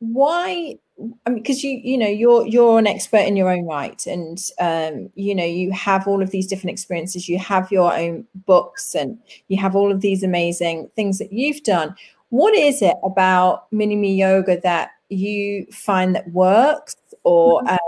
why 0.00 0.78
I 1.26 1.30
mean, 1.30 1.42
because 1.42 1.62
you 1.62 1.80
you 1.82 1.96
know 1.96 2.08
you're 2.08 2.46
you're 2.46 2.78
an 2.78 2.86
expert 2.86 3.20
in 3.20 3.36
your 3.36 3.50
own 3.50 3.66
right, 3.66 4.04
and 4.06 4.38
um, 4.58 5.10
you 5.14 5.34
know 5.34 5.44
you 5.44 5.72
have 5.72 6.06
all 6.06 6.22
of 6.22 6.30
these 6.30 6.46
different 6.46 6.72
experiences. 6.72 7.28
You 7.28 7.38
have 7.38 7.70
your 7.70 7.94
own 7.94 8.26
books, 8.46 8.94
and 8.94 9.18
you 9.48 9.56
have 9.58 9.74
all 9.74 9.90
of 9.90 10.00
these 10.00 10.22
amazing 10.22 10.90
things 10.94 11.18
that 11.18 11.32
you've 11.32 11.62
done. 11.62 11.94
What 12.28 12.54
is 12.54 12.82
it 12.82 12.96
about 13.02 13.72
Mini 13.72 13.96
Me 13.96 14.14
Yoga 14.14 14.60
that 14.60 14.90
you 15.08 15.66
find 15.72 16.14
that 16.14 16.30
works, 16.32 16.96
or 17.24 17.62
mm-hmm. 17.62 17.68
um, 17.68 17.78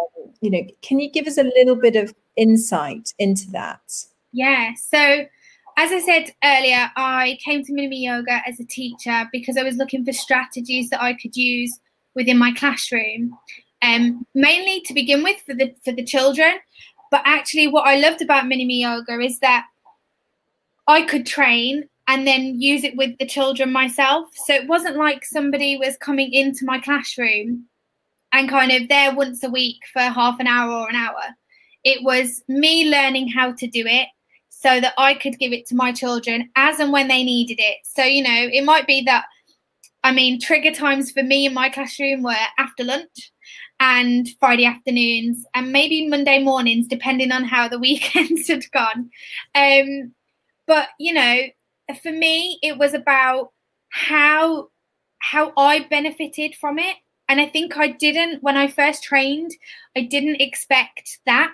you 0.42 0.50
know, 0.50 0.62
can 0.82 1.00
you 1.00 1.10
give 1.10 1.26
us 1.26 1.38
a 1.38 1.44
little 1.44 1.76
bit 1.76 1.96
of 1.96 2.14
insight 2.36 3.14
into 3.18 3.50
that? 3.52 3.80
Yeah. 4.32 4.72
So 4.74 4.98
as 5.78 5.92
I 5.92 6.00
said 6.00 6.34
earlier, 6.44 6.90
I 6.96 7.38
came 7.42 7.64
to 7.64 7.72
Mini 7.72 8.04
Yoga 8.04 8.42
as 8.46 8.60
a 8.60 8.64
teacher 8.64 9.28
because 9.32 9.56
I 9.56 9.62
was 9.62 9.76
looking 9.76 10.04
for 10.04 10.12
strategies 10.12 10.90
that 10.90 11.02
I 11.02 11.14
could 11.14 11.36
use 11.36 11.78
within 12.14 12.36
my 12.36 12.52
classroom, 12.52 13.38
um, 13.80 14.26
mainly 14.34 14.82
to 14.82 14.92
begin 14.92 15.22
with 15.22 15.40
for 15.46 15.54
the 15.54 15.74
for 15.84 15.92
the 15.92 16.04
children. 16.04 16.58
But 17.10 17.22
actually, 17.24 17.68
what 17.68 17.86
I 17.86 17.96
loved 17.96 18.20
about 18.20 18.48
Mini 18.48 18.82
Yoga 18.82 19.20
is 19.20 19.38
that 19.40 19.66
I 20.88 21.02
could 21.02 21.24
train 21.24 21.88
and 22.08 22.26
then 22.26 22.60
use 22.60 22.84
it 22.84 22.96
with 22.96 23.16
the 23.18 23.26
children 23.26 23.70
myself. 23.70 24.28
So 24.46 24.54
it 24.54 24.66
wasn't 24.66 24.96
like 24.96 25.24
somebody 25.24 25.76
was 25.76 25.96
coming 25.98 26.32
into 26.32 26.64
my 26.64 26.80
classroom 26.80 27.66
and 28.32 28.48
kind 28.48 28.72
of 28.72 28.88
there 28.88 29.14
once 29.14 29.42
a 29.42 29.50
week 29.50 29.78
for 29.92 30.00
half 30.00 30.40
an 30.40 30.46
hour 30.46 30.70
or 30.72 30.88
an 30.88 30.96
hour. 30.96 31.22
It 31.84 32.02
was 32.02 32.42
me 32.48 32.90
learning 32.90 33.28
how 33.28 33.52
to 33.52 33.66
do 33.66 33.84
it 33.86 34.08
so 34.48 34.80
that 34.80 34.94
I 34.96 35.14
could 35.14 35.38
give 35.38 35.52
it 35.52 35.66
to 35.66 35.74
my 35.74 35.92
children 35.92 36.50
as 36.56 36.78
and 36.78 36.92
when 36.92 37.08
they 37.08 37.24
needed 37.24 37.58
it. 37.58 37.78
So, 37.84 38.04
you 38.04 38.22
know, 38.22 38.48
it 38.52 38.64
might 38.64 38.86
be 38.86 39.02
that, 39.02 39.24
I 40.04 40.12
mean, 40.12 40.40
trigger 40.40 40.72
times 40.72 41.10
for 41.10 41.22
me 41.22 41.46
in 41.46 41.54
my 41.54 41.68
classroom 41.68 42.22
were 42.22 42.36
after 42.58 42.84
lunch 42.84 43.32
and 43.80 44.28
Friday 44.38 44.64
afternoons 44.64 45.44
and 45.54 45.72
maybe 45.72 46.08
Monday 46.08 46.42
mornings, 46.42 46.86
depending 46.86 47.32
on 47.32 47.44
how 47.44 47.68
the 47.68 47.78
weekends 47.80 48.48
had 48.48 48.70
gone. 48.70 49.10
Um, 49.54 50.14
but, 50.66 50.88
you 50.98 51.12
know, 51.12 51.40
for 52.00 52.12
me, 52.12 52.58
it 52.62 52.78
was 52.78 52.94
about 52.94 53.50
how 53.90 54.68
how 55.18 55.52
I 55.56 55.86
benefited 55.88 56.54
from 56.56 56.78
it. 56.78 56.96
And 57.32 57.40
I 57.40 57.46
think 57.46 57.78
I 57.78 57.88
didn't, 57.88 58.42
when 58.42 58.58
I 58.58 58.68
first 58.68 59.02
trained, 59.02 59.52
I 59.96 60.02
didn't 60.02 60.42
expect 60.42 61.18
that 61.24 61.50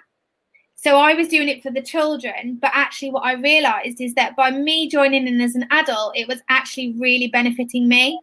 so 0.75 0.97
I 0.97 1.15
was 1.15 1.29
doing 1.29 1.49
it 1.49 1.63
for 1.63 1.71
the 1.71 1.83
children, 1.83 2.59
but 2.61 2.73
actually, 2.75 3.11
what 3.11 3.25
I 3.25 3.35
realized 3.35 4.01
is 4.01 4.15
that 4.15 4.35
by 4.35 4.51
me 4.51 4.89
joining 4.89 5.29
in 5.29 5.41
as 5.41 5.55
an 5.55 5.67
adult, 5.71 6.17
it 6.17 6.27
was 6.27 6.41
actually 6.49 6.95
really 6.99 7.29
benefiting 7.29 7.89
me. 7.89 8.21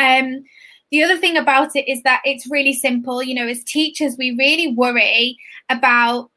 Um, 0.00 0.44
the 0.92 1.02
other 1.02 1.16
thing 1.16 1.36
about 1.36 1.74
it 1.74 1.88
is 1.88 2.02
that 2.02 2.20
it's 2.24 2.48
really 2.48 2.72
simple. 2.72 3.22
You 3.22 3.34
know, 3.34 3.48
as 3.48 3.64
teachers, 3.64 4.16
we 4.16 4.36
really 4.38 4.74
worry 4.74 5.36
about, 5.68 6.30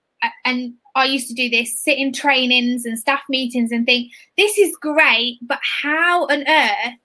and 0.43 0.73
I 0.95 1.05
used 1.05 1.27
to 1.27 1.35
do 1.35 1.49
this, 1.49 1.79
sit 1.79 1.99
in 1.99 2.13
trainings 2.13 2.85
and 2.85 2.97
staff 2.97 3.21
meetings 3.29 3.71
and 3.71 3.85
think, 3.85 4.11
this 4.37 4.57
is 4.57 4.75
great, 4.79 5.37
but 5.41 5.59
how 5.83 6.25
on 6.25 6.47
earth 6.47 6.95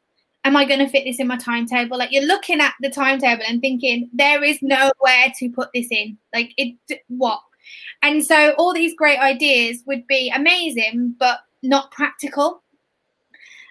am 0.47 0.57
I 0.57 0.65
going 0.65 0.79
to 0.79 0.89
fit 0.89 1.05
this 1.05 1.19
in 1.19 1.27
my 1.27 1.37
timetable? 1.37 1.99
Like 1.99 2.13
you're 2.13 2.25
looking 2.25 2.61
at 2.61 2.75
the 2.81 2.89
timetable 2.89 3.43
and 3.47 3.61
thinking, 3.61 4.09
there 4.13 4.45
is 4.45 4.59
nowhere 4.63 5.33
to 5.39 5.51
put 5.51 5.71
this 5.75 5.89
in. 5.91 6.17
Like 6.33 6.55
it, 6.57 6.77
what? 7.09 7.41
And 8.03 8.25
so 8.25 8.55
all 8.57 8.73
these 8.73 8.95
great 8.95 9.19
ideas 9.19 9.83
would 9.87 10.07
be 10.07 10.31
amazing, 10.35 11.17
but 11.19 11.41
not 11.63 11.91
practical. 11.91 12.63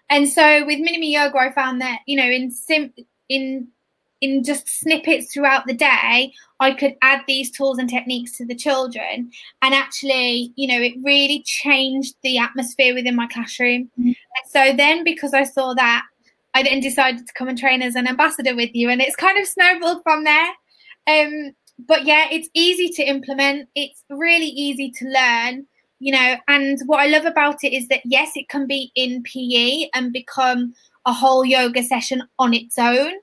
And 0.10 0.30
so 0.30 0.66
with 0.66 0.80
Mini 0.80 1.00
Me 1.00 1.14
Yoga, 1.14 1.38
I 1.38 1.52
found 1.54 1.82
that, 1.82 2.00
you 2.06 2.18
know, 2.18 2.30
in 2.30 2.52
sim 2.52 2.94
in 3.30 3.70
in 4.22 4.44
just 4.44 4.68
snippets 4.68 5.34
throughout 5.34 5.66
the 5.68 5.74
day, 5.74 6.34
I 6.60 6.72
could 6.72 6.96
add 7.02 7.22
these 7.28 7.52
tools 7.52 7.78
and 7.78 7.90
techniques 7.90 8.38
to 8.38 8.46
the 8.46 8.56
children. 8.56 9.32
And 9.62 9.74
actually, 9.74 10.54
you 10.56 10.68
know, 10.68 10.82
it 10.82 10.94
really 11.04 11.44
changed 11.44 12.16
the 12.24 12.38
atmosphere 12.38 12.94
within 12.94 13.16
my 13.16 13.28
classroom. 13.28 13.90
Mm-hmm. 14.00 14.12
So 14.48 14.74
then, 14.76 15.04
because 15.04 15.34
I 15.34 15.44
saw 15.44 15.74
that, 15.74 16.04
I 16.56 16.64
then 16.64 16.80
decided 16.80 17.28
to 17.28 17.34
come 17.34 17.48
and 17.48 17.58
train 17.58 17.84
as 17.84 17.96
an 17.96 18.08
ambassador 18.08 18.56
with 18.56 18.72
you. 18.74 18.90
And 18.90 19.02
it's 19.02 19.16
kind 19.16 19.38
of 19.38 19.46
snowballed 19.46 20.02
from 20.02 20.24
there. 20.24 20.50
Um, 21.08 21.52
but 21.78 22.06
yeah, 22.06 22.26
it's 22.32 22.50
easy 22.56 22.90
to 22.90 23.04
implement, 23.04 23.70
it's 23.76 24.04
really 24.10 24.48
easy 24.48 24.90
to 24.92 25.06
learn. 25.06 25.68
You 26.00 26.12
know, 26.12 26.36
and 26.48 26.80
what 26.88 27.00
I 27.00 27.08
love 27.08 27.26
about 27.26 27.64
it 27.64 27.74
is 27.74 27.88
that 27.90 28.02
yes, 28.06 28.32
it 28.36 28.50
can 28.50 28.68
be 28.68 28.92
in 28.96 29.24
PE 29.24 29.90
and 29.94 30.12
become 30.12 30.74
a 31.06 31.14
whole 31.14 31.46
yoga 31.46 31.84
session 31.84 32.24
on 32.40 32.54
its 32.54 32.80
own 32.80 33.14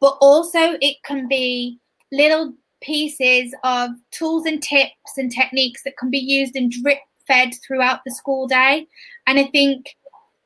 but 0.00 0.16
also 0.20 0.76
it 0.80 0.96
can 1.04 1.28
be 1.28 1.78
little 2.12 2.54
pieces 2.82 3.54
of 3.64 3.90
tools 4.10 4.46
and 4.46 4.62
tips 4.62 5.16
and 5.16 5.32
techniques 5.32 5.82
that 5.84 5.96
can 5.96 6.10
be 6.10 6.18
used 6.18 6.56
and 6.56 6.70
drip 6.70 6.98
fed 7.26 7.52
throughout 7.66 8.00
the 8.04 8.14
school 8.14 8.46
day. 8.46 8.86
And 9.26 9.38
I 9.38 9.44
think 9.44 9.96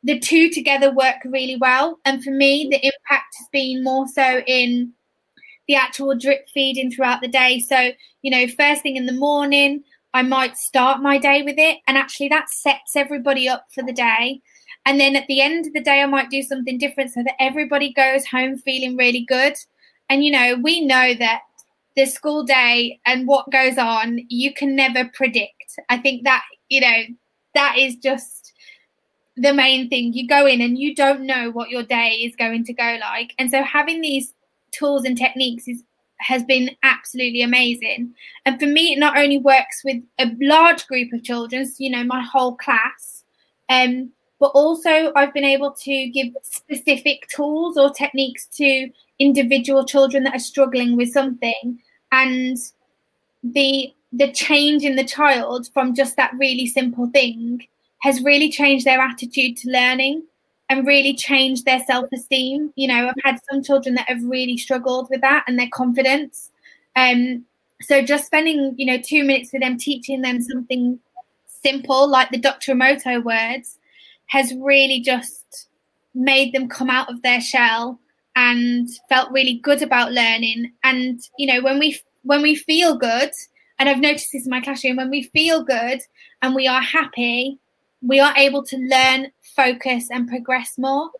the 0.02 0.18
two 0.18 0.50
together 0.50 0.92
work 0.92 1.16
really 1.24 1.56
well. 1.56 1.98
And 2.04 2.22
for 2.22 2.30
me, 2.30 2.68
the 2.70 2.78
impact 2.78 3.34
has 3.38 3.48
been 3.52 3.84
more 3.84 4.06
so 4.08 4.42
in 4.46 4.92
the 5.68 5.74
actual 5.76 6.16
drip 6.16 6.48
feeding 6.52 6.90
throughout 6.90 7.20
the 7.20 7.28
day. 7.28 7.60
So, 7.60 7.92
you 8.22 8.30
know, 8.30 8.46
first 8.48 8.82
thing 8.82 8.96
in 8.96 9.06
the 9.06 9.12
morning, 9.12 9.84
I 10.14 10.22
might 10.22 10.56
start 10.56 11.02
my 11.02 11.18
day 11.18 11.42
with 11.42 11.58
it. 11.58 11.78
And 11.86 11.96
actually, 11.96 12.28
that 12.28 12.50
sets 12.50 12.96
everybody 12.96 13.48
up 13.48 13.66
for 13.74 13.82
the 13.82 13.92
day. 13.92 14.40
And 14.86 14.98
then 14.98 15.14
at 15.14 15.26
the 15.28 15.40
end 15.40 15.66
of 15.66 15.72
the 15.74 15.82
day, 15.82 16.00
I 16.00 16.06
might 16.06 16.30
do 16.30 16.42
something 16.42 16.78
different 16.78 17.12
so 17.12 17.22
that 17.22 17.40
everybody 17.40 17.92
goes 17.92 18.26
home 18.26 18.56
feeling 18.56 18.96
really 18.96 19.24
good. 19.28 19.54
And, 20.08 20.24
you 20.24 20.32
know, 20.32 20.56
we 20.60 20.84
know 20.84 21.14
that 21.14 21.42
the 21.94 22.06
school 22.06 22.44
day 22.44 22.98
and 23.06 23.28
what 23.28 23.50
goes 23.52 23.76
on, 23.78 24.20
you 24.28 24.54
can 24.54 24.74
never 24.74 25.10
predict. 25.12 25.78
I 25.88 25.98
think 25.98 26.24
that, 26.24 26.42
you 26.68 26.80
know, 26.80 27.02
that 27.54 27.76
is 27.78 27.96
just 27.96 28.39
the 29.40 29.54
main 29.54 29.88
thing. 29.88 30.12
You 30.12 30.26
go 30.26 30.46
in 30.46 30.60
and 30.60 30.78
you 30.78 30.94
don't 30.94 31.22
know 31.22 31.50
what 31.50 31.70
your 31.70 31.82
day 31.82 32.10
is 32.10 32.36
going 32.36 32.64
to 32.64 32.72
go 32.72 32.98
like. 33.00 33.34
And 33.38 33.50
so 33.50 33.62
having 33.62 34.00
these 34.00 34.34
tools 34.70 35.04
and 35.04 35.16
techniques 35.16 35.66
is 35.66 35.82
has 36.18 36.44
been 36.44 36.76
absolutely 36.82 37.40
amazing. 37.40 38.14
And 38.44 38.60
for 38.60 38.66
me, 38.66 38.92
it 38.92 38.98
not 38.98 39.16
only 39.16 39.38
works 39.38 39.80
with 39.82 40.02
a 40.18 40.30
large 40.38 40.86
group 40.86 41.14
of 41.14 41.22
children, 41.22 41.64
so, 41.64 41.76
you 41.78 41.90
know, 41.90 42.04
my 42.04 42.22
whole 42.22 42.56
class, 42.56 43.24
um, 43.70 44.10
but 44.38 44.48
also 44.48 45.12
I've 45.16 45.32
been 45.32 45.44
able 45.44 45.70
to 45.72 46.08
give 46.08 46.28
specific 46.42 47.26
tools 47.34 47.78
or 47.78 47.90
techniques 47.90 48.46
to 48.56 48.90
individual 49.18 49.86
children 49.86 50.24
that 50.24 50.34
are 50.34 50.40
struggling 50.40 50.94
with 50.94 51.10
something 51.10 51.78
and 52.12 52.58
the 53.42 53.94
the 54.12 54.32
change 54.32 54.82
in 54.82 54.96
the 54.96 55.04
child 55.04 55.68
from 55.72 55.94
just 55.94 56.16
that 56.16 56.32
really 56.36 56.66
simple 56.66 57.06
thing 57.08 57.66
has 58.00 58.22
really 58.22 58.50
changed 58.50 58.84
their 58.84 59.00
attitude 59.00 59.56
to 59.58 59.70
learning 59.70 60.22
and 60.68 60.86
really 60.86 61.14
changed 61.14 61.64
their 61.64 61.80
self-esteem. 61.80 62.72
You 62.76 62.88
know 62.88 63.08
i've 63.08 63.24
had 63.24 63.40
some 63.50 63.62
children 63.62 63.94
that 63.96 64.08
have 64.08 64.22
really 64.24 64.56
struggled 64.56 65.08
with 65.10 65.20
that 65.20 65.44
and 65.46 65.58
their 65.58 65.68
confidence. 65.72 66.50
Um 66.96 67.44
so 67.82 68.02
just 68.02 68.26
spending 68.26 68.74
you 68.76 68.86
know 68.86 68.98
two 68.98 69.24
minutes 69.24 69.52
with 69.52 69.62
them 69.62 69.78
teaching 69.78 70.22
them 70.22 70.42
something 70.42 70.98
simple 71.46 72.08
like 72.08 72.30
the 72.30 72.38
dr 72.38 72.72
emoto 72.72 73.22
words 73.22 73.78
has 74.26 74.54
really 74.54 75.00
just 75.00 75.68
made 76.14 76.52
them 76.52 76.68
come 76.68 76.90
out 76.90 77.10
of 77.10 77.22
their 77.22 77.40
shell 77.40 77.98
and 78.36 78.88
felt 79.08 79.30
really 79.32 79.54
good 79.62 79.82
about 79.82 80.12
learning. 80.12 80.72
And 80.84 81.20
you 81.38 81.52
know 81.52 81.62
when 81.62 81.78
we 81.78 82.00
when 82.22 82.42
we 82.42 82.54
feel 82.54 82.96
good 82.96 83.30
and 83.78 83.88
i've 83.88 83.98
noticed 83.98 84.32
this 84.32 84.44
in 84.44 84.50
my 84.50 84.60
classroom 84.60 84.96
when 84.96 85.10
we 85.10 85.22
feel 85.24 85.64
good 85.64 86.00
and 86.42 86.54
we 86.54 86.68
are 86.68 86.82
happy 86.82 87.58
we 88.02 88.20
are 88.20 88.34
able 88.36 88.62
to 88.64 88.76
learn 88.78 89.30
focus 89.42 90.08
and 90.10 90.28
progress 90.28 90.74
more 90.78 91.10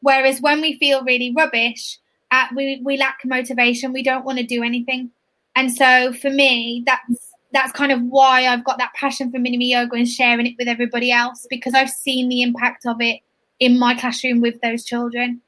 whereas 0.00 0.40
when 0.40 0.60
we 0.60 0.78
feel 0.78 1.02
really 1.04 1.32
rubbish 1.36 1.98
uh, 2.30 2.46
we, 2.54 2.80
we 2.84 2.96
lack 2.96 3.18
motivation 3.24 3.92
we 3.92 4.02
don't 4.02 4.24
want 4.24 4.38
to 4.38 4.44
do 4.44 4.62
anything 4.62 5.10
and 5.54 5.72
so 5.72 6.12
for 6.12 6.30
me 6.30 6.82
that's 6.86 7.32
that's 7.52 7.72
kind 7.72 7.92
of 7.92 8.02
why 8.02 8.46
I've 8.46 8.64
got 8.64 8.78
that 8.78 8.92
passion 8.94 9.30
for 9.30 9.38
mini 9.38 9.70
yoga 9.70 9.96
and 9.96 10.08
sharing 10.08 10.46
it 10.46 10.54
with 10.58 10.68
everybody 10.68 11.10
else 11.10 11.46
because 11.48 11.74
I've 11.74 11.88
seen 11.90 12.28
the 12.28 12.42
impact 12.42 12.84
of 12.86 13.00
it 13.00 13.20
in 13.60 13.78
my 13.78 13.94
classroom 13.94 14.40
with 14.40 14.60
those 14.60 14.84
children. 14.84 15.40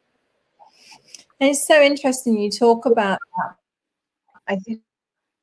And 1.41 1.51
it's 1.51 1.67
so 1.67 1.81
interesting 1.83 2.39
you 2.39 2.51
talk 2.51 2.87
about 2.87 3.19
that. 3.37 3.55
I 4.49 4.57
think 4.57 4.81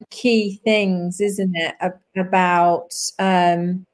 key 0.10 0.60
things, 0.64 1.22
isn't 1.22 1.56
it, 1.56 1.76
about 2.18 2.94
um, 3.20 3.86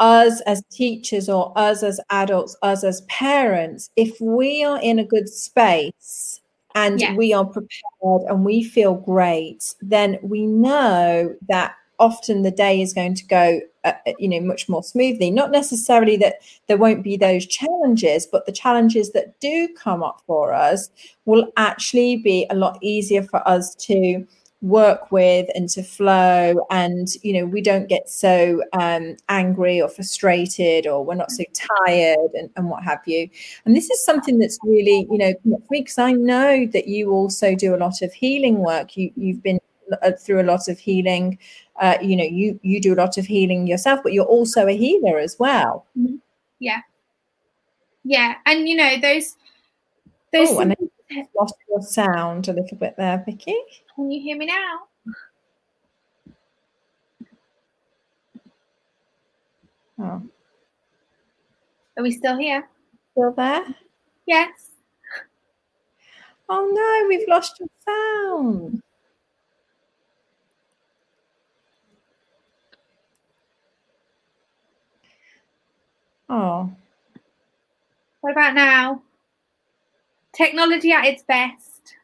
us 0.00 0.40
as 0.42 0.62
teachers 0.70 1.28
or 1.28 1.52
us 1.56 1.82
as 1.82 2.00
adults, 2.10 2.56
us 2.62 2.84
as 2.84 3.02
parents. 3.02 3.90
If 3.96 4.20
we 4.20 4.64
are 4.64 4.80
in 4.80 4.98
a 4.98 5.04
good 5.04 5.28
space 5.28 6.40
and 6.74 7.00
yeah. 7.00 7.14
we 7.14 7.32
are 7.32 7.44
prepared 7.44 8.22
and 8.28 8.44
we 8.44 8.62
feel 8.64 8.94
great, 8.94 9.74
then 9.80 10.18
we 10.22 10.46
know 10.46 11.34
that 11.48 11.74
often 11.98 12.42
the 12.42 12.50
day 12.50 12.80
is 12.80 12.92
going 12.92 13.14
to 13.14 13.24
go 13.26 13.60
uh, 13.84 13.92
uh, 14.06 14.12
you 14.18 14.28
know 14.28 14.40
much 14.40 14.68
more 14.68 14.82
smoothly 14.82 15.30
not 15.30 15.50
necessarily 15.50 16.16
that 16.16 16.36
there 16.66 16.76
won't 16.76 17.04
be 17.04 17.16
those 17.16 17.46
challenges 17.46 18.26
but 18.26 18.44
the 18.44 18.52
challenges 18.52 19.12
that 19.12 19.38
do 19.40 19.68
come 19.76 20.02
up 20.02 20.20
for 20.26 20.52
us 20.52 20.90
will 21.26 21.46
actually 21.56 22.16
be 22.16 22.46
a 22.50 22.54
lot 22.54 22.76
easier 22.82 23.22
for 23.22 23.46
us 23.46 23.74
to 23.76 24.26
work 24.62 25.12
with 25.12 25.48
and 25.54 25.68
to 25.70 25.82
flow. 25.82 26.66
And 26.70 27.08
you 27.22 27.34
know 27.34 27.46
we 27.46 27.60
don't 27.60 27.88
get 27.88 28.08
so 28.08 28.62
um, 28.72 29.16
angry 29.28 29.82
or 29.82 29.88
frustrated 29.88 30.86
or 30.86 31.04
we're 31.04 31.14
not 31.14 31.30
so 31.30 31.44
tired 31.86 32.30
and, 32.34 32.48
and 32.56 32.70
what 32.70 32.82
have 32.84 33.00
you. 33.06 33.28
And 33.64 33.76
this 33.76 33.90
is 33.90 34.04
something 34.04 34.38
that's 34.38 34.58
really 34.62 35.06
you 35.10 35.18
know 35.18 35.34
for 35.42 35.48
me 35.48 35.58
because 35.70 35.98
i 35.98 36.12
know 36.12 36.66
that 36.66 36.88
you 36.88 37.10
also 37.10 37.54
do 37.54 37.74
a 37.74 37.76
lot 37.76 38.02
of 38.02 38.12
healing 38.12 38.58
work. 38.58 38.96
You 38.96 39.12
you've 39.16 39.42
been 39.42 39.60
uh, 40.02 40.12
through 40.12 40.40
a 40.40 40.44
lot 40.44 40.68
of 40.68 40.78
healing 40.78 41.38
uh, 41.80 41.98
you 42.00 42.16
know 42.16 42.24
you 42.24 42.58
you 42.62 42.80
do 42.80 42.94
a 42.94 42.96
lot 42.96 43.18
of 43.18 43.26
healing 43.26 43.66
yourself 43.66 44.00
but 44.02 44.12
you're 44.12 44.24
also 44.24 44.66
a 44.66 44.76
healer 44.76 45.18
as 45.18 45.36
well. 45.38 45.86
Mm-hmm. 45.98 46.16
yeah. 46.60 46.80
Yeah. 48.04 48.34
And 48.46 48.68
you 48.68 48.76
know 48.76 49.00
those 49.00 49.36
those 50.32 50.48
oh, 50.50 50.60
lost 51.38 51.54
your 51.68 51.82
sound 51.82 52.48
a 52.48 52.52
little 52.52 52.76
bit 52.76 52.94
there 52.96 53.22
vicky 53.26 53.56
can 53.94 54.10
you 54.10 54.20
hear 54.22 54.36
me 54.36 54.46
now? 54.46 54.80
Oh. 59.98 60.22
Are 61.96 62.02
we 62.02 62.10
still 62.10 62.36
here? 62.38 62.68
Still 63.12 63.32
there? 63.32 63.62
Yes. 64.26 64.70
Oh 66.48 66.70
no, 66.72 67.08
we've 67.08 67.28
lost 67.28 67.60
your 67.60 67.68
sound. 67.84 68.82
Oh. 76.28 76.70
What 78.22 78.32
about 78.32 78.54
now? 78.54 79.02
Technology 80.32 80.92
at 80.92 81.04
its 81.04 81.22
best. 81.22 81.94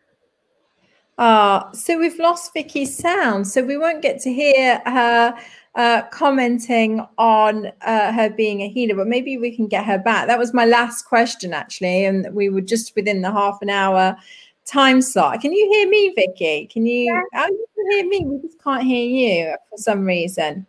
Ah, 1.19 1.71
so 1.73 1.99
we've 1.99 2.19
lost 2.19 2.53
Vicky's 2.53 2.97
sound, 2.97 3.49
so 3.49 3.62
we 3.62 3.77
won't 3.77 4.03
get 4.03 4.21
to 4.21 4.33
hear 4.33 4.81
her 4.87 5.35
uh, 5.75 6.03
commenting 6.11 7.05
on 7.19 7.73
uh, 7.83 8.12
her 8.12 8.31
being 8.31 8.62
a 8.62 8.69
healer, 8.69 8.95
but 8.95 9.09
maybe 9.09 9.37
we 9.37 9.55
can 9.55 9.67
get 9.67 9.85
her 9.85 9.99
back. 9.99 10.27
That 10.27 10.38
was 10.38 10.55
my 10.55 10.64
last 10.64 11.03
question, 11.05 11.53
actually, 11.53 12.05
and 12.05 12.33
we 12.33 12.49
were 12.51 12.61
just 12.61 12.95
within 12.95 13.23
the 13.23 13.33
half 13.33 13.59
an 13.62 13.71
hour 13.71 14.17
time 14.64 15.01
slot. 15.01 15.41
Can 15.41 15.53
you 15.53 15.69
hear 15.73 15.88
me, 15.88 16.12
Vicky? 16.14 16.67
Can 16.67 16.87
you? 16.87 17.12
Yeah. 17.12 17.23
Oh, 17.35 17.47
you 17.47 17.67
can 17.75 17.91
hear 17.91 18.09
me. 18.09 18.25
We 18.27 18.43
just 18.47 18.62
can't 18.62 18.83
hear 18.83 19.09
you 19.09 19.57
for 19.71 19.77
some 19.77 20.05
reason. 20.05 20.67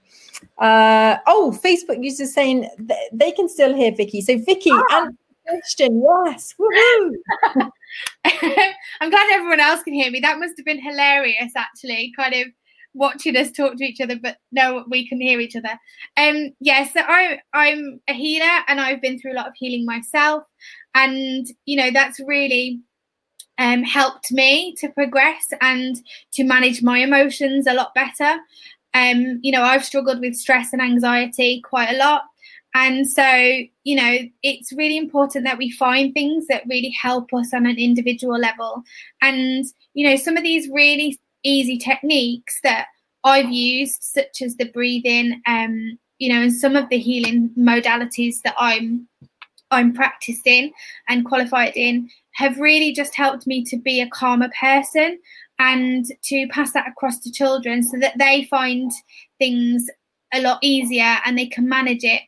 Uh, 0.58 1.18
oh, 1.28 1.58
Facebook 1.64 2.04
users 2.04 2.34
saying 2.34 2.70
th- 2.88 3.10
they 3.12 3.32
can 3.32 3.50
still 3.50 3.76
hear 3.76 3.94
Vicky. 3.94 4.22
So, 4.22 4.38
Vicky, 4.38 4.72
oh. 4.72 4.84
and 4.92 5.18
question, 5.50 6.04
yes! 6.04 6.54
I'm 8.26 9.10
glad 9.10 9.32
everyone 9.32 9.60
else 9.60 9.84
can 9.84 9.94
hear 9.94 10.12
me. 10.12 10.20
That 10.20 10.40
must 10.40 10.56
have 10.58 10.66
been 10.66 10.82
hilarious, 10.82 11.54
actually, 11.56 12.14
kind 12.16 12.34
of 12.36 12.48
watching 12.94 13.36
us 13.38 13.52
talk 13.52 13.78
to 13.78 13.84
each 13.84 14.02
other, 14.02 14.18
but 14.22 14.38
no, 14.52 14.84
we 14.90 15.08
can 15.08 15.22
hear 15.22 15.40
each 15.40 15.56
other. 15.56 15.80
Um, 16.18 16.52
yeah, 16.60 16.88
so 16.88 17.02
I, 17.02 17.40
I'm 17.54 18.00
a 18.08 18.14
healer 18.14 18.64
and 18.68 18.80
I've 18.80 19.02
been 19.02 19.20
through 19.20 19.34
a 19.34 19.36
lot 19.36 19.48
of 19.48 19.54
healing 19.56 19.86
myself. 19.86 20.44
And, 20.96 21.46
you 21.66 21.78
know, 21.78 21.92
that's 21.92 22.20
really 22.20 22.82
um, 23.58 23.84
helped 23.84 24.32
me 24.32 24.74
to 24.80 24.90
progress 24.90 25.48
and 25.62 25.98
to 26.34 26.44
manage 26.44 26.82
my 26.82 27.00
emotions 27.00 27.68
a 27.68 27.74
lot 27.74 27.94
better. 27.94 28.40
Um, 28.94 29.40
you 29.44 29.52
know, 29.52 29.62
I've 29.62 29.86
struggled 29.86 30.20
with 30.20 30.36
stress 30.36 30.74
and 30.74 30.82
anxiety 30.82 31.62
quite 31.62 31.94
a 31.94 31.98
lot. 31.98 32.24
And 32.76 33.10
so, 33.10 33.26
you 33.84 33.96
know, 33.96 34.18
it's 34.44 34.72
really 34.74 34.98
important 34.98 35.46
that 35.46 35.58
we 35.58 35.72
find 35.72 36.14
things 36.14 36.48
that 36.48 36.64
really 36.70 36.92
help 37.02 37.34
us 37.34 37.54
on 37.54 37.66
an 37.66 37.78
individual 37.78 38.38
level. 38.38 38.84
And, 39.22 39.66
you 39.94 40.08
know, 40.08 40.16
some 40.16 40.38
of 40.38 40.44
these 40.44 40.70
really 40.70 41.18
easy 41.44 41.78
techniques 41.78 42.60
that 42.64 42.88
I've 43.24 43.50
used, 43.50 44.04
such 44.04 44.42
as 44.42 44.56
the 44.56 44.70
breathing, 44.72 45.42
um, 45.48 45.98
you 46.20 46.32
know, 46.32 46.42
and 46.42 46.54
some 46.54 46.76
of 46.76 46.90
the 46.90 47.00
healing 47.00 47.50
modalities 47.58 48.42
that 48.44 48.56
I'm 48.58 49.08
I'm 49.72 49.94
practicing 49.94 50.72
and 51.08 51.26
qualified 51.26 51.74
in 51.76 52.10
have 52.34 52.60
really 52.60 52.92
just 52.92 53.16
helped 53.16 53.46
me 53.46 53.64
to 53.66 53.78
be 53.78 54.02
a 54.02 54.10
calmer 54.10 54.50
person 54.60 55.20
and 55.60 56.06
to 56.24 56.48
pass 56.48 56.72
that 56.72 56.88
across 56.88 57.20
to 57.20 57.32
children 57.32 57.84
so 57.84 58.00
that 58.00 58.18
they 58.18 58.46
find 58.46 58.92
things 59.38 59.86
a 60.34 60.42
lot 60.42 60.58
easier 60.64 61.18
and 61.24 61.38
they 61.38 61.46
can 61.46 61.70
manage 61.70 62.04
it 62.04 62.22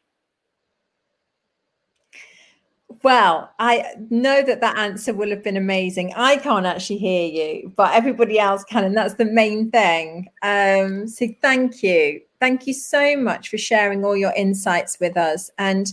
well, 3.04 3.52
I 3.60 3.94
know 4.10 4.42
that 4.44 4.62
that 4.62 4.78
answer 4.78 5.14
will 5.14 5.30
have 5.30 5.44
been 5.44 5.58
amazing. 5.58 6.14
I 6.16 6.38
can't 6.38 6.66
actually 6.66 6.98
hear 6.98 7.28
you, 7.28 7.74
but 7.76 7.94
everybody 7.94 8.40
else 8.40 8.64
can, 8.64 8.84
and 8.84 8.96
that's 8.96 9.16
the 9.16 9.26
main 9.26 9.72
thing. 9.72 10.30
Um, 10.42 11.08
so, 11.08 11.28
thank 11.42 11.84
you. 11.84 12.22
Thank 12.40 12.68
you 12.68 12.74
so 12.74 13.16
much 13.18 13.50
for 13.50 13.58
sharing 13.58 14.04
all 14.04 14.18
your 14.18 14.34
insights 14.34 15.00
with 15.00 15.18
us. 15.18 15.52
And 15.58 15.92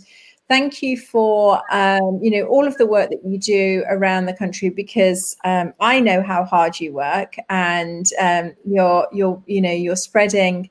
thank 0.49 0.83
you 0.83 0.97
for 0.97 1.63
um, 1.71 2.19
you 2.23 2.31
know 2.31 2.47
all 2.47 2.67
of 2.67 2.77
the 2.79 2.87
work 2.87 3.11
that 3.11 3.21
you 3.25 3.39
do 3.39 3.85
around 3.89 4.27
the 4.27 4.33
country 4.33 4.71
because 4.71 5.37
um, 5.45 5.73
I 5.79 6.01
know 6.01 6.23
how 6.23 6.45
hard 6.45 6.81
you 6.81 6.93
work 6.93 7.37
and 7.49 8.07
um, 8.21 8.55
you're 8.65 9.07
you're 9.13 9.43
you 9.47 9.61
know 9.61 9.73
you're 9.73 9.97
spreading 9.97 10.71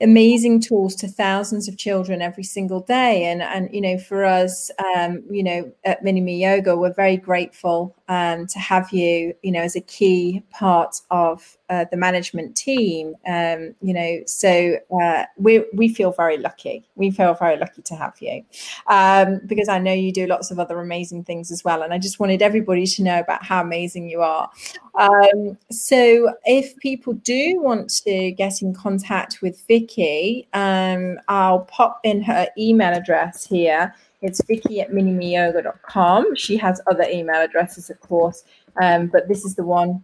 amazing 0.00 0.60
tools 0.60 0.94
to 0.96 1.08
thousands 1.08 1.68
of 1.68 1.78
children 1.78 2.20
every 2.20 2.44
single 2.44 2.80
day. 2.80 3.24
And 3.24 3.42
and 3.42 3.68
you 3.72 3.80
know 3.80 3.98
for 3.98 4.24
us 4.24 4.70
um, 4.96 5.22
you 5.30 5.42
know 5.42 5.72
at 5.84 6.02
Mini 6.02 6.20
Me 6.20 6.42
Yoga 6.42 6.76
we're 6.76 6.94
very 6.94 7.16
grateful 7.16 7.96
um, 8.08 8.46
to 8.48 8.58
have 8.58 8.90
you 8.92 9.34
you 9.42 9.52
know 9.52 9.60
as 9.60 9.76
a 9.76 9.80
key 9.80 10.42
part 10.50 11.00
of 11.10 11.56
uh, 11.70 11.84
the 11.90 11.96
management 11.96 12.56
team. 12.56 13.14
Um, 13.26 13.74
you 13.80 13.94
know 13.94 14.20
so 14.26 14.76
uh, 15.00 15.24
we 15.36 15.64
we 15.72 15.88
feel 15.88 16.12
very 16.12 16.38
lucky. 16.38 16.84
We 16.96 17.10
feel 17.10 17.34
very 17.34 17.56
lucky 17.56 17.82
to 17.82 17.94
have 17.96 18.14
you. 18.20 18.44
Um, 18.86 19.40
because 19.46 19.68
i 19.68 19.78
know 19.78 19.92
you 19.92 20.12
do 20.12 20.26
lots 20.26 20.50
of 20.50 20.58
other 20.58 20.80
amazing 20.80 21.24
things 21.24 21.50
as 21.50 21.64
well 21.64 21.82
and 21.82 21.92
i 21.92 21.98
just 21.98 22.20
wanted 22.20 22.42
everybody 22.42 22.86
to 22.86 23.02
know 23.02 23.18
about 23.20 23.44
how 23.44 23.60
amazing 23.60 24.08
you 24.08 24.20
are. 24.20 24.50
Um, 24.94 25.58
so 25.70 26.32
if 26.44 26.76
people 26.76 27.14
do 27.14 27.60
want 27.60 27.90
to 28.04 28.30
get 28.32 28.62
in 28.62 28.74
contact 28.74 29.42
with 29.42 29.60
vicky 29.66 30.46
um, 30.52 31.18
i'll 31.28 31.60
pop 31.60 32.00
in 32.04 32.22
her 32.22 32.48
email 32.58 32.92
address 32.92 33.46
here 33.46 33.94
it's 34.24 34.42
Vicky 34.44 34.80
at 34.80 34.90
minimeyoga.com. 34.90 36.34
She 36.34 36.56
has 36.56 36.80
other 36.86 37.04
email 37.04 37.42
addresses, 37.42 37.90
of 37.90 38.00
course, 38.00 38.42
um, 38.82 39.08
but 39.08 39.28
this 39.28 39.44
is 39.44 39.54
the 39.54 39.64
one 39.64 40.02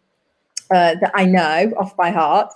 uh, 0.70 0.94
that 1.00 1.10
I 1.14 1.24
know 1.24 1.72
off 1.78 1.96
by 1.96 2.10
heart. 2.10 2.52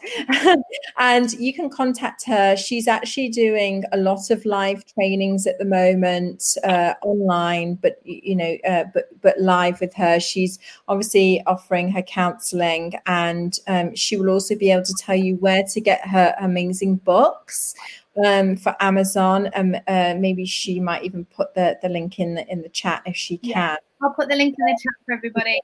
and 0.99 1.33
you 1.33 1.53
can 1.53 1.69
contact 1.69 2.25
her. 2.27 2.55
She's 2.55 2.87
actually 2.87 3.31
doing 3.31 3.83
a 3.93 3.97
lot 3.97 4.31
of 4.31 4.45
live 4.45 4.85
trainings 4.87 5.47
at 5.47 5.59
the 5.59 5.65
moment, 5.65 6.57
uh, 6.63 6.95
online, 7.03 7.75
but 7.75 7.99
you 8.05 8.37
know, 8.37 8.57
uh, 8.69 8.85
but 8.93 9.07
but 9.21 9.41
live 9.41 9.81
with 9.81 9.95
her. 9.95 10.21
She's 10.21 10.59
obviously 10.87 11.43
offering 11.47 11.91
her 11.91 12.03
counselling, 12.03 12.93
and 13.07 13.59
um, 13.67 13.95
she 13.97 14.17
will 14.17 14.31
also 14.31 14.55
be 14.55 14.71
able 14.71 14.85
to 14.85 14.95
tell 14.95 15.17
you 15.17 15.37
where 15.37 15.65
to 15.65 15.81
get 15.81 16.07
her 16.07 16.35
amazing 16.39 16.97
books 16.97 17.75
um, 18.25 18.57
for 18.57 18.77
Amazon. 18.81 19.51
Um, 19.55 19.77
uh, 19.87 20.15
maybe 20.19 20.45
she 20.45 20.81
might 20.81 21.05
even 21.05 21.25
put 21.25 21.55
the, 21.55 21.79
the 21.83 21.89
link 21.89 22.19
in 22.19 22.35
the 22.35 22.47
in 22.49 22.63
the 22.63 22.69
chat 22.69 23.03
if 23.07 23.17
she 23.17 23.39
can. 23.39 23.51
Yeah, 23.51 23.77
I'll 24.03 24.15
put 24.15 24.29
the 24.29 24.37
link 24.37 24.55
in 24.59 24.65
the 24.67 24.73
chat 24.73 24.95
for 25.07 25.15
everybody. 25.15 25.61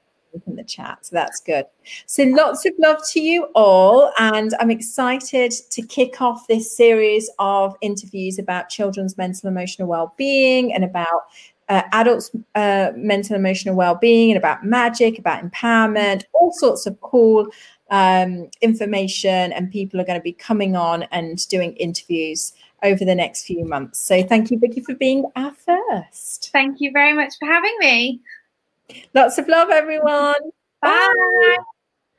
In 0.47 0.55
the 0.55 0.63
chat, 0.63 1.05
so 1.05 1.13
that's 1.13 1.41
good. 1.41 1.65
So 2.05 2.23
lots 2.23 2.65
of 2.65 2.71
love 2.79 3.05
to 3.09 3.19
you 3.19 3.49
all, 3.53 4.13
and 4.17 4.55
I'm 4.61 4.71
excited 4.71 5.51
to 5.51 5.81
kick 5.81 6.21
off 6.21 6.47
this 6.47 6.73
series 6.73 7.29
of 7.37 7.75
interviews 7.81 8.39
about 8.39 8.69
children's 8.69 9.17
mental 9.17 9.49
emotional 9.49 9.89
well-being 9.89 10.73
and 10.73 10.85
about 10.85 11.23
uh, 11.67 11.81
adults' 11.91 12.31
uh, 12.55 12.91
mental 12.95 13.35
emotional 13.35 13.75
well-being 13.75 14.31
and 14.31 14.37
about 14.37 14.63
magic, 14.63 15.19
about 15.19 15.43
empowerment, 15.43 16.23
all 16.31 16.53
sorts 16.53 16.85
of 16.85 16.99
cool 17.01 17.47
um, 17.91 18.49
information, 18.61 19.51
and 19.51 19.71
people 19.71 19.99
are 20.01 20.05
going 20.05 20.19
to 20.19 20.23
be 20.23 20.33
coming 20.33 20.75
on 20.75 21.03
and 21.11 21.47
doing 21.49 21.75
interviews 21.75 22.53
over 22.83 23.05
the 23.05 23.13
next 23.13 23.45
few 23.45 23.63
months. 23.65 23.99
So 23.99 24.23
thank 24.23 24.49
you, 24.49 24.57
Vicky, 24.57 24.81
for 24.81 24.95
being 24.95 25.25
our 25.35 25.53
first. 25.53 26.49
Thank 26.51 26.81
you 26.81 26.91
very 26.91 27.13
much 27.13 27.33
for 27.39 27.45
having 27.45 27.75
me. 27.79 28.21
Lots 29.13 29.37
of 29.37 29.47
love, 29.47 29.69
everyone. 29.69 30.41
Bye. 30.81 31.13
Bye. 31.13 31.57